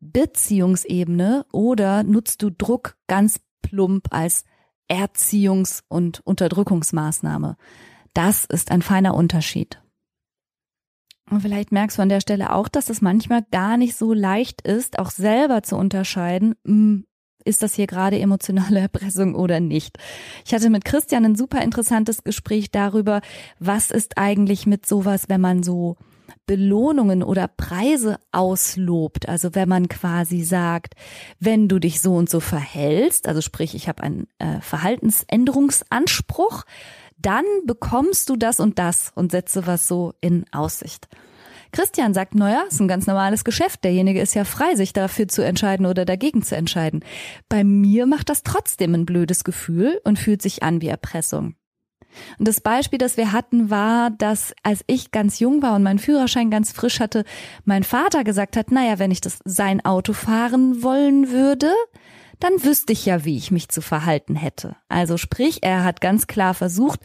[0.00, 4.44] Beziehungsebene oder nutzt du Druck ganz plump als
[4.88, 7.56] Erziehungs- und Unterdrückungsmaßnahme?
[8.14, 9.80] Das ist ein feiner Unterschied.
[11.30, 14.62] Und vielleicht merkst du an der Stelle auch, dass es manchmal gar nicht so leicht
[14.62, 17.04] ist, auch selber zu unterscheiden, hm,
[17.44, 19.98] ist das hier gerade emotionale Erpressung oder nicht.
[20.44, 23.20] Ich hatte mit Christian ein super interessantes Gespräch darüber,
[23.58, 25.96] was ist eigentlich mit sowas, wenn man so
[26.46, 29.28] Belohnungen oder Preise auslobt.
[29.28, 30.94] Also wenn man quasi sagt,
[31.40, 36.64] wenn du dich so und so verhältst, also sprich, ich habe einen äh, Verhaltensänderungsanspruch,
[37.18, 41.08] dann bekommst du das und das und setze was so in Aussicht.
[41.72, 43.84] Christian sagt, naja, ist ein ganz normales Geschäft.
[43.84, 47.04] Derjenige ist ja frei, sich dafür zu entscheiden oder dagegen zu entscheiden.
[47.48, 51.56] Bei mir macht das trotzdem ein blödes Gefühl und fühlt sich an wie Erpressung.
[52.38, 55.98] Und das Beispiel, das wir hatten, war, dass als ich ganz jung war und meinen
[55.98, 57.24] Führerschein ganz frisch hatte,
[57.64, 61.70] mein Vater gesagt hat, naja, wenn ich das sein Auto fahren wollen würde,
[62.40, 64.76] dann wüsste ich ja, wie ich mich zu verhalten hätte.
[64.88, 67.00] Also sprich, er hat ganz klar versucht,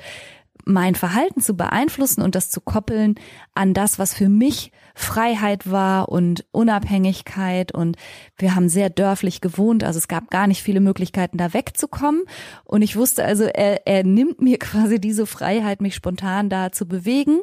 [0.65, 3.15] mein Verhalten zu beeinflussen und das zu koppeln
[3.54, 7.98] an das, was für mich Freiheit war und Unabhängigkeit und
[8.38, 12.24] wir haben sehr dörflich gewohnt, also es gab gar nicht viele Möglichkeiten da wegzukommen
[12.63, 16.88] und ich wusste also, er, er nimmt mir quasi diese Freiheit, mich spontan da zu
[16.88, 17.41] bewegen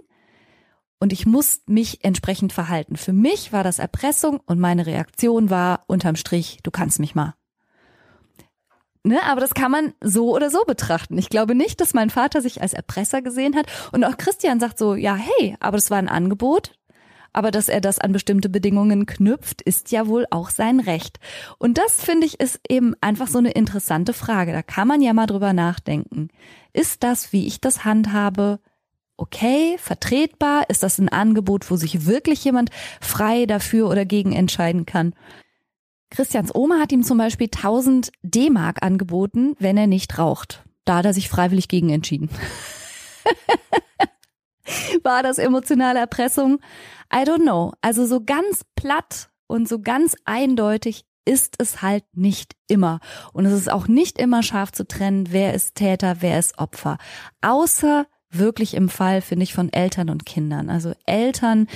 [1.00, 2.96] und ich muss mich entsprechend verhalten.
[2.96, 7.34] Für mich war das Erpressung und meine Reaktion war unterm Strich, du kannst mich mal.
[9.02, 11.16] Ne, aber das kann man so oder so betrachten.
[11.16, 13.66] Ich glaube nicht, dass mein Vater sich als Erpresser gesehen hat.
[13.92, 16.72] Und auch Christian sagt so, ja, hey, aber das war ein Angebot.
[17.32, 21.18] Aber dass er das an bestimmte Bedingungen knüpft, ist ja wohl auch sein Recht.
[21.58, 24.52] Und das finde ich ist eben einfach so eine interessante Frage.
[24.52, 26.28] Da kann man ja mal drüber nachdenken.
[26.72, 28.58] Ist das, wie ich das handhabe,
[29.16, 30.68] okay, vertretbar?
[30.68, 35.14] Ist das ein Angebot, wo sich wirklich jemand frei dafür oder gegen entscheiden kann?
[36.10, 40.64] Christians Oma hat ihm zum Beispiel 1000 D-Mark angeboten, wenn er nicht raucht.
[40.84, 42.30] Da hat er sich freiwillig gegen entschieden.
[45.02, 46.60] War das emotionale Erpressung?
[47.12, 47.72] I don't know.
[47.80, 53.00] Also so ganz platt und so ganz eindeutig ist es halt nicht immer.
[53.32, 56.98] Und es ist auch nicht immer scharf zu trennen, wer ist Täter, wer ist Opfer.
[57.40, 60.70] Außer wirklich im Fall, finde ich, von Eltern und Kindern.
[60.70, 61.66] Also Eltern,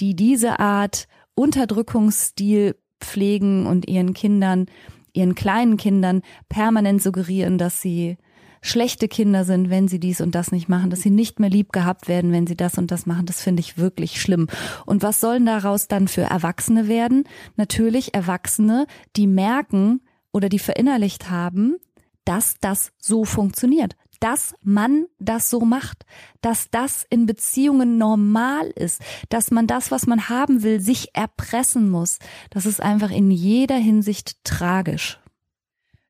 [0.00, 4.66] die diese Art Unterdrückungsstil pflegen und ihren Kindern,
[5.12, 8.16] ihren kleinen Kindern permanent suggerieren, dass sie
[8.62, 11.72] schlechte Kinder sind, wenn sie dies und das nicht machen, dass sie nicht mehr lieb
[11.72, 14.48] gehabt werden, wenn sie das und das machen, das finde ich wirklich schlimm.
[14.86, 17.24] Und was sollen daraus dann für Erwachsene werden?
[17.56, 18.86] Natürlich Erwachsene,
[19.16, 20.00] die merken
[20.32, 21.76] oder die verinnerlicht haben,
[22.24, 26.04] dass das so funktioniert, dass man das so macht,
[26.40, 31.90] dass das in Beziehungen normal ist, dass man das, was man haben will, sich erpressen
[31.90, 32.18] muss.
[32.50, 35.18] Das ist einfach in jeder Hinsicht tragisch.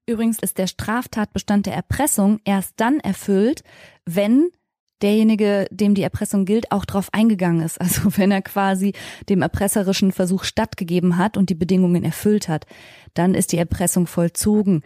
[0.07, 3.63] Übrigens ist der Straftatbestand der Erpressung erst dann erfüllt,
[4.05, 4.51] wenn
[5.03, 7.81] derjenige, dem die Erpressung gilt, auch darauf eingegangen ist.
[7.81, 8.93] Also wenn er quasi
[9.29, 12.67] dem erpresserischen Versuch stattgegeben hat und die Bedingungen erfüllt hat,
[13.15, 14.83] dann ist die Erpressung vollzogen.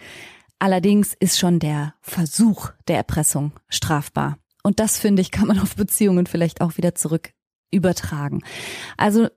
[0.58, 4.38] Allerdings ist schon der Versuch der Erpressung strafbar.
[4.62, 7.32] Und das finde ich, kann man auf Beziehungen vielleicht auch wieder zurück
[7.70, 8.42] übertragen.
[8.96, 9.28] Also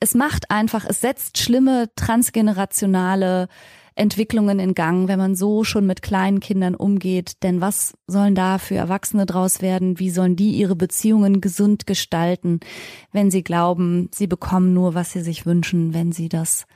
[0.00, 3.48] es macht einfach, es setzt schlimme transgenerationale
[3.94, 7.42] Entwicklungen in Gang, wenn man so schon mit kleinen Kindern umgeht.
[7.42, 9.98] Denn was sollen da für Erwachsene draus werden?
[9.98, 12.60] Wie sollen die ihre Beziehungen gesund gestalten,
[13.12, 16.66] wenn sie glauben, sie bekommen nur, was sie sich wünschen, wenn sie das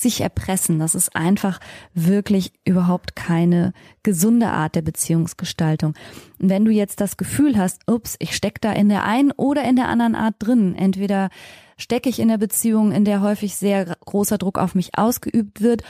[0.00, 0.78] sich erpressen.
[0.78, 1.60] Das ist einfach
[1.94, 5.94] wirklich überhaupt keine gesunde Art der Beziehungsgestaltung.
[6.38, 9.64] Und wenn du jetzt das Gefühl hast, ups, ich steck da in der einen oder
[9.64, 11.30] in der anderen Art drin, entweder
[11.76, 15.82] stecke ich in der Beziehung, in der häufig sehr großer Druck auf mich ausgeübt wird,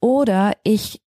[0.00, 1.00] oder ich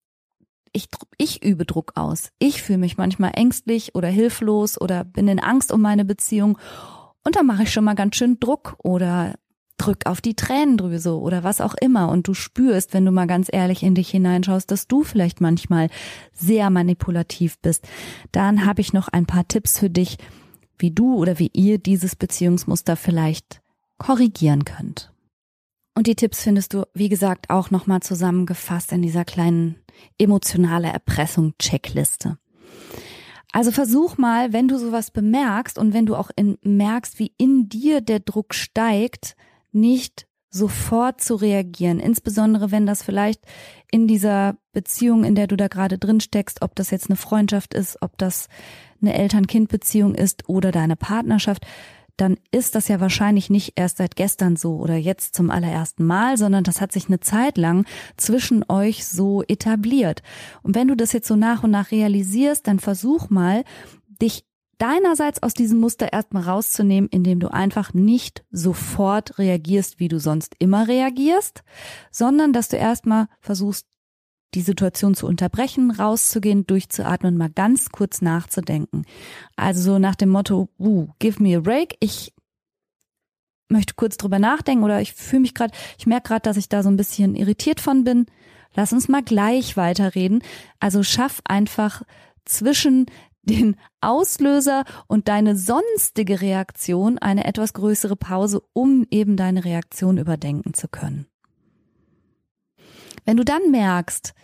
[0.73, 2.33] ich, ich übe Druck aus.
[2.39, 6.59] Ich fühle mich manchmal ängstlich oder hilflos oder bin in Angst um meine Beziehung
[7.25, 9.35] und dann mache ich schon mal ganz schön Druck oder
[9.77, 13.49] drück auf die Tränendrüse oder was auch immer und du spürst, wenn du mal ganz
[13.53, 15.89] ehrlich in dich hineinschaust, dass du vielleicht manchmal
[16.33, 17.87] sehr manipulativ bist,
[18.33, 20.19] dann habe ich noch ein paar Tipps für dich,
[20.79, 23.61] wie du oder wie ihr dieses Beziehungsmuster vielleicht
[23.99, 25.13] korrigieren könnt.
[25.95, 29.77] Und die Tipps findest du, wie gesagt, auch nochmal zusammengefasst in dieser kleinen
[30.19, 32.37] emotionale Erpressung Checkliste.
[33.53, 37.71] Also versuch mal, wenn du sowas bemerkst und wenn du auch in, merkst, wie in
[37.71, 39.37] dir der Druck steigt,
[39.77, 42.01] nicht sofort zu reagieren.
[42.01, 43.43] Insbesondere wenn das vielleicht
[43.91, 47.75] in dieser Beziehung, in der du da gerade drin steckst, ob das jetzt eine Freundschaft
[47.75, 48.49] ist, ob das
[49.01, 51.67] eine Eltern-Kind-Beziehung ist oder deine Partnerschaft,
[52.17, 56.39] dann ist das ja wahrscheinlich nicht erst seit gestern so oder jetzt zum allerersten Mal,
[56.39, 57.85] sondern das hat sich eine Zeit lang
[58.17, 60.23] zwischen euch so etabliert.
[60.63, 63.65] Und wenn du das jetzt so nach und nach realisierst, dann versuch mal,
[64.23, 64.46] dich
[64.79, 70.55] deinerseits aus diesem Muster erstmal rauszunehmen, indem du einfach nicht sofort reagierst, wie du sonst
[70.59, 71.63] immer reagierst,
[72.11, 73.87] sondern dass du erstmal versuchst,
[74.55, 79.05] die Situation zu unterbrechen, rauszugehen, durchzuatmen, mal ganz kurz nachzudenken.
[79.57, 82.33] Also so nach dem Motto, uh, give me a break, ich
[83.69, 86.83] möchte kurz drüber nachdenken oder ich fühle mich gerade, ich merke gerade, dass ich da
[86.83, 88.27] so ein bisschen irritiert von bin.
[88.75, 90.43] Lass uns mal gleich weiterreden.
[90.81, 92.03] Also schaff einfach
[92.45, 93.07] zwischen
[93.47, 100.75] den Auslöser und deine sonstige Reaktion eine etwas größere Pause, um eben deine Reaktion überdenken
[100.75, 101.27] zu können.
[103.25, 104.35] Wenn du dann merkst,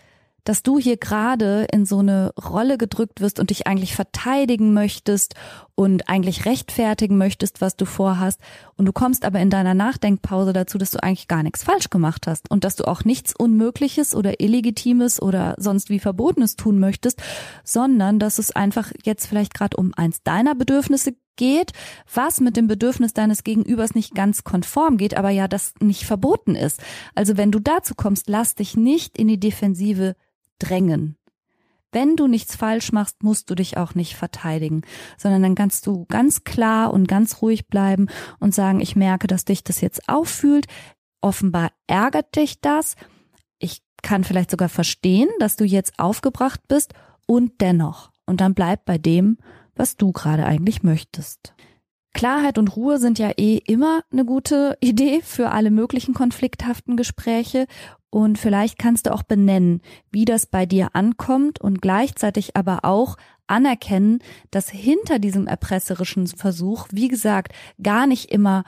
[0.45, 5.35] dass du hier gerade in so eine Rolle gedrückt wirst und dich eigentlich verteidigen möchtest
[5.75, 8.41] und eigentlich rechtfertigen möchtest, was du vorhast,
[8.77, 12.27] und du kommst aber in deiner Nachdenkpause dazu, dass du eigentlich gar nichts falsch gemacht
[12.27, 17.23] hast und dass du auch nichts Unmögliches oder Illegitimes oder sonst wie Verbotenes tun möchtest,
[17.65, 21.73] sondern dass es einfach jetzt vielleicht gerade um eins deiner Bedürfnisse geht,
[22.13, 26.55] was mit dem Bedürfnis deines Gegenübers nicht ganz konform geht, aber ja, das nicht verboten
[26.55, 26.81] ist.
[27.15, 30.15] Also wenn du dazu kommst, lass dich nicht in die Defensive
[30.59, 31.17] drängen.
[31.93, 34.83] Wenn du nichts falsch machst, musst du dich auch nicht verteidigen,
[35.19, 38.09] sondern dann kannst du ganz klar und ganz ruhig bleiben
[38.41, 40.67] und sagen, ich merke, dass dich das jetzt auffühlt.
[41.21, 42.97] Offenbar ärgert dich das.
[43.59, 46.95] Ich kann vielleicht sogar verstehen, dass du jetzt aufgebracht bist
[47.27, 48.11] und dennoch.
[48.25, 49.37] Und dann bleib bei dem,
[49.77, 51.55] was du gerade eigentlich möchtest.
[52.15, 57.67] Klarheit und Ruhe sind ja eh immer eine gute Idee für alle möglichen konflikthaften Gespräche
[58.13, 63.17] und vielleicht kannst du auch benennen, wie das bei dir ankommt und gleichzeitig aber auch
[63.47, 64.19] anerkennen,
[64.51, 68.65] dass hinter diesem erpresserischen Versuch, wie gesagt, gar nicht immer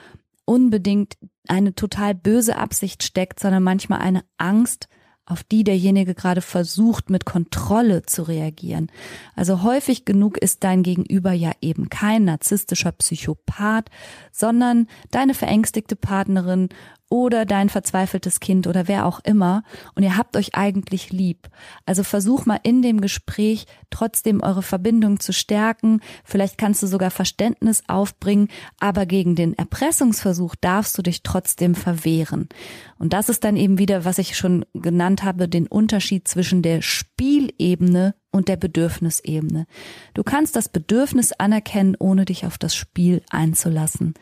[0.46, 4.88] unbedingt eine total böse Absicht steckt, sondern manchmal eine Angst,
[5.26, 8.90] auf die derjenige gerade versucht, mit Kontrolle zu reagieren.
[9.36, 13.90] Also häufig genug ist dein Gegenüber ja eben kein narzisstischer Psychopath,
[14.32, 16.70] sondern deine verängstigte Partnerin
[17.10, 19.62] oder dein verzweifeltes Kind oder wer auch immer
[19.94, 21.48] und ihr habt euch eigentlich lieb.
[21.86, 26.00] Also versuch mal in dem Gespräch trotzdem eure Verbindung zu stärken.
[26.24, 28.48] Vielleicht kannst du sogar Verständnis aufbringen,
[28.80, 32.48] aber gegen den Erpressungsversuch darfst du dich trotzdem verwehren.
[32.98, 36.82] Und das ist dann eben wieder, was ich schon genannt habe, den Unterschied zwischen der
[36.82, 39.66] Spielebene und der Bedürfnisebene.
[40.14, 44.14] Du kannst das Bedürfnis anerkennen, ohne dich auf das Spiel einzulassen.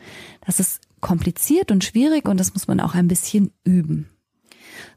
[0.45, 4.09] Das ist kompliziert und schwierig und das muss man auch ein bisschen üben.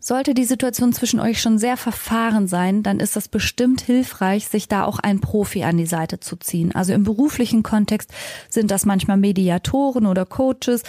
[0.00, 4.68] Sollte die Situation zwischen euch schon sehr verfahren sein, dann ist das bestimmt hilfreich, sich
[4.68, 6.74] da auch einen Profi an die Seite zu ziehen.
[6.74, 8.10] Also im beruflichen Kontext
[8.48, 10.82] sind das manchmal Mediatoren oder Coaches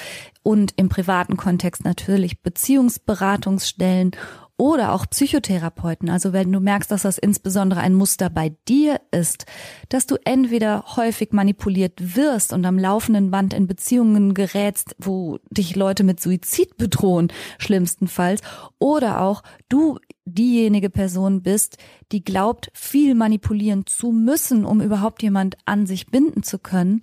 [0.43, 4.11] und im privaten Kontext natürlich Beziehungsberatungsstellen
[4.57, 6.09] oder auch Psychotherapeuten.
[6.09, 9.45] Also wenn du merkst, dass das insbesondere ein Muster bei dir ist,
[9.89, 15.75] dass du entweder häufig manipuliert wirst und am laufenden Band in Beziehungen gerätst, wo dich
[15.75, 18.41] Leute mit Suizid bedrohen, schlimmstenfalls,
[18.79, 21.77] oder auch du diejenige Person bist,
[22.11, 27.01] die glaubt, viel manipulieren zu müssen, um überhaupt jemand an sich binden zu können,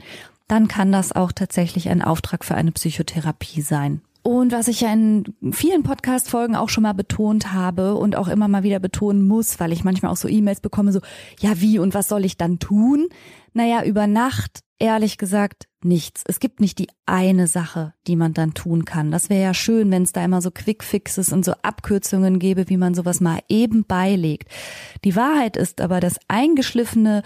[0.49, 4.03] dann kann das auch tatsächlich ein Auftrag für eine Psychotherapie sein.
[4.27, 8.49] Und was ich ja in vielen Podcast-Folgen auch schon mal betont habe und auch immer
[8.49, 11.01] mal wieder betonen muss, weil ich manchmal auch so E-Mails bekomme, so,
[11.41, 13.09] ja, wie und was soll ich dann tun?
[13.53, 16.23] Naja, über Nacht, ehrlich gesagt, nichts.
[16.27, 19.11] Es gibt nicht die eine Sache, die man dann tun kann.
[19.11, 22.79] Das wäre ja schön, wenn es da immer so Quick-Fixes und so Abkürzungen gäbe, wie
[22.79, 24.49] man sowas mal eben beilegt.
[25.05, 27.23] Die Wahrheit ist aber, dass eingeschliffene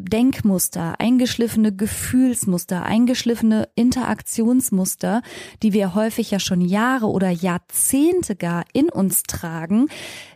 [0.00, 5.22] Denkmuster, eingeschliffene Gefühlsmuster, eingeschliffene Interaktionsmuster,
[5.62, 9.88] die wir häufig ja schon Jahre oder Jahrzehnte gar in uns tragen,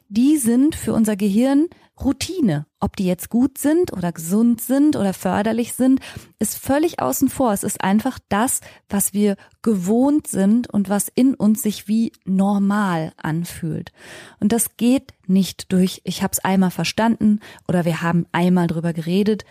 [0.09, 1.69] die sind für unser Gehirn
[2.03, 2.67] Routine.
[2.81, 6.01] Ob die jetzt gut sind oder gesund sind oder förderlich sind,
[6.39, 7.53] ist völlig außen vor.
[7.53, 13.13] Es ist einfach das, was wir gewohnt sind und was in uns sich wie normal
[13.17, 13.93] anfühlt.
[14.41, 18.93] Und das geht nicht durch, ich habe es einmal verstanden oder wir haben einmal drüber
[18.93, 19.45] geredet,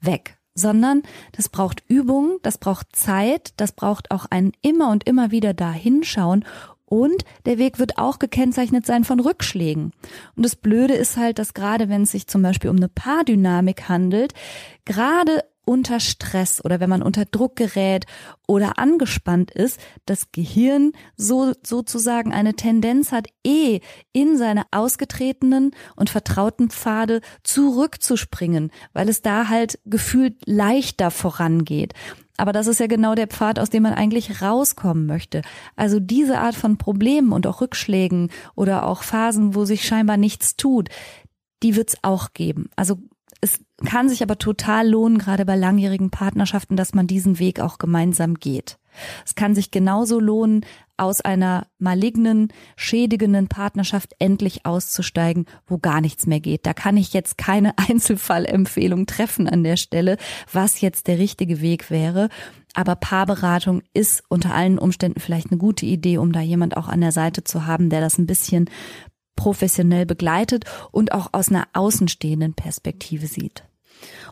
[0.00, 5.30] weg sondern das braucht Übung, das braucht Zeit, das braucht auch ein immer und immer
[5.30, 6.44] wieder da hinschauen
[6.90, 9.92] und der Weg wird auch gekennzeichnet sein von Rückschlägen.
[10.36, 13.88] Und das Blöde ist halt, dass gerade wenn es sich zum Beispiel um eine Paardynamik
[13.88, 14.34] handelt,
[14.84, 18.06] gerade unter Stress oder wenn man unter Druck gerät
[18.46, 23.80] oder angespannt ist, das Gehirn so sozusagen eine Tendenz hat, eh
[24.12, 31.94] in seine ausgetretenen und vertrauten Pfade zurückzuspringen, weil es da halt gefühlt leichter vorangeht.
[32.36, 35.42] Aber das ist ja genau der Pfad, aus dem man eigentlich rauskommen möchte.
[35.76, 40.56] Also diese Art von Problemen und auch Rückschlägen oder auch Phasen, wo sich scheinbar nichts
[40.56, 40.88] tut,
[41.62, 42.70] die wird's auch geben.
[42.76, 42.98] Also
[43.40, 47.78] es kann sich aber total lohnen, gerade bei langjährigen Partnerschaften, dass man diesen Weg auch
[47.78, 48.78] gemeinsam geht.
[49.24, 50.64] Es kann sich genauso lohnen,
[51.00, 56.66] aus einer malignen, schädigenden Partnerschaft endlich auszusteigen, wo gar nichts mehr geht.
[56.66, 60.18] Da kann ich jetzt keine Einzelfallempfehlung treffen an der Stelle,
[60.52, 62.28] was jetzt der richtige Weg wäre.
[62.74, 67.00] Aber Paarberatung ist unter allen Umständen vielleicht eine gute Idee, um da jemand auch an
[67.00, 68.68] der Seite zu haben, der das ein bisschen
[69.40, 73.64] professionell begleitet und auch aus einer außenstehenden Perspektive sieht.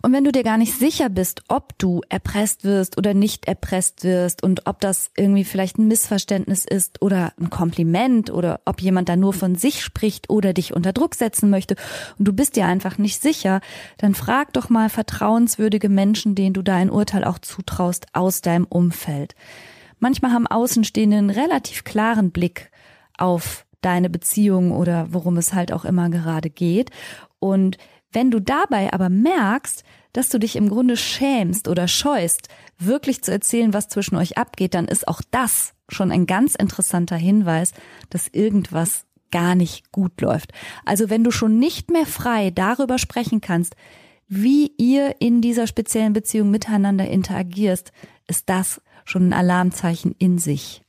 [0.03, 4.05] Und wenn du dir gar nicht sicher bist, ob du erpresst wirst oder nicht erpresst
[4.05, 9.09] wirst und ob das irgendwie vielleicht ein Missverständnis ist oder ein Kompliment oder ob jemand
[9.09, 11.77] da nur von sich spricht oder dich unter Druck setzen möchte
[12.19, 13.63] und du bist dir einfach nicht sicher,
[13.97, 18.67] dann frag doch mal vertrauenswürdige Menschen, denen du da ein Urteil auch zutraust aus deinem
[18.67, 19.35] Umfeld.
[20.01, 22.71] Manchmal haben Außenstehende einen relativ klaren Blick
[23.17, 26.91] auf deine Beziehung oder worum es halt auch immer gerade geht
[27.39, 27.79] und
[28.13, 32.49] wenn du dabei aber merkst, dass du dich im Grunde schämst oder scheust,
[32.79, 37.17] wirklich zu erzählen, was zwischen euch abgeht, dann ist auch das schon ein ganz interessanter
[37.17, 37.73] Hinweis,
[38.11, 40.53] dass irgendwas gar nicht gut läuft.
[40.87, 43.77] Also wenn du schon nicht mehr frei darüber sprechen kannst,
[44.27, 47.93] wie ihr in dieser speziellen Beziehung miteinander interagierst,
[48.27, 50.83] ist das schon ein Alarmzeichen in sich.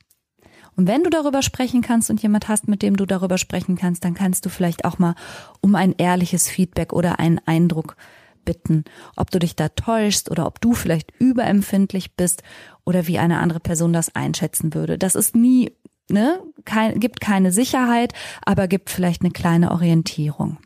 [0.76, 4.04] Und wenn du darüber sprechen kannst und jemand hast, mit dem du darüber sprechen kannst,
[4.04, 5.14] dann kannst du vielleicht auch mal
[5.60, 7.96] um ein ehrliches Feedback oder einen Eindruck
[8.44, 8.84] bitten,
[9.16, 12.42] ob du dich da täuschst oder ob du vielleicht überempfindlich bist
[12.84, 14.98] oder wie eine andere Person das einschätzen würde.
[14.98, 15.76] Das ist nie,
[16.08, 18.12] ne, kein, gibt keine Sicherheit,
[18.44, 20.58] aber gibt vielleicht eine kleine Orientierung.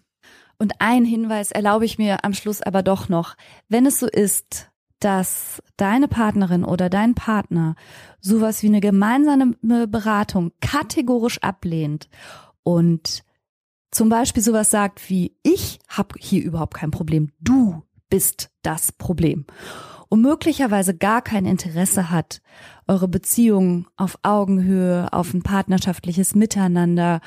[0.58, 3.36] Und ein Hinweis erlaube ich mir am Schluss aber doch noch.
[3.68, 4.70] Wenn es so ist,
[5.00, 7.74] dass deine Partnerin oder dein Partner
[8.20, 12.08] sowas wie eine gemeinsame Beratung kategorisch ablehnt
[12.62, 13.24] und
[13.90, 19.44] zum Beispiel sowas sagt wie, ich habe hier überhaupt kein Problem, du bist das Problem.
[20.08, 22.42] Und möglicherweise gar kein Interesse hat,
[22.86, 27.20] eure Beziehung auf Augenhöhe, auf ein partnerschaftliches Miteinander,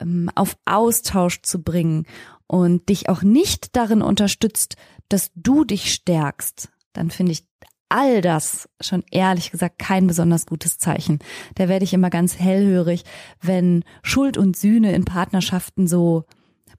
[0.00, 2.06] ähm, auf Austausch zu bringen
[2.46, 4.76] und dich auch nicht darin unterstützt,
[5.08, 7.44] dass du dich stärkst, dann finde ich
[7.88, 11.18] all das schon ehrlich gesagt kein besonders gutes Zeichen.
[11.56, 13.04] Da werde ich immer ganz hellhörig,
[13.40, 16.24] wenn Schuld und Sühne in Partnerschaften so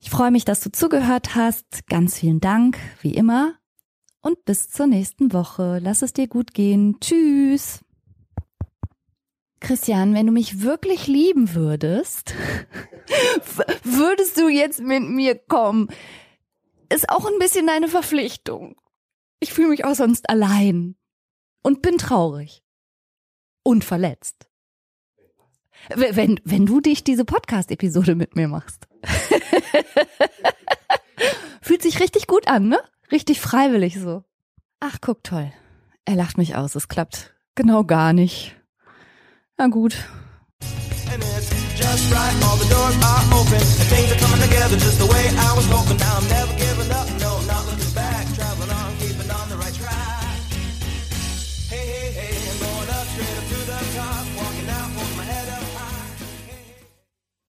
[0.01, 1.87] Ich freue mich, dass du zugehört hast.
[1.87, 3.58] Ganz vielen Dank, wie immer
[4.21, 5.79] und bis zur nächsten Woche.
[5.81, 6.97] Lass es dir gut gehen.
[6.99, 7.83] Tschüss.
[9.59, 12.33] Christian, wenn du mich wirklich lieben würdest,
[13.83, 15.89] würdest du jetzt mit mir kommen.
[16.91, 18.75] Ist auch ein bisschen deine Verpflichtung.
[19.39, 20.95] Ich fühle mich auch sonst allein
[21.61, 22.63] und bin traurig
[23.63, 24.49] und verletzt.
[25.95, 28.87] Wenn, wenn du dich diese Podcast-Episode mit mir machst.
[31.61, 32.79] Fühlt sich richtig gut an, ne?
[33.11, 34.23] Richtig freiwillig so.
[34.79, 35.51] Ach, guck toll.
[36.05, 36.75] Er lacht mich aus.
[36.75, 38.55] Es klappt genau gar nicht.
[39.57, 39.97] Na gut.
[41.79, 42.35] just right.
[42.43, 45.65] All the doors are open and things are coming together just the way I was
[45.71, 45.97] hoping.
[45.97, 46.58] Now I'm never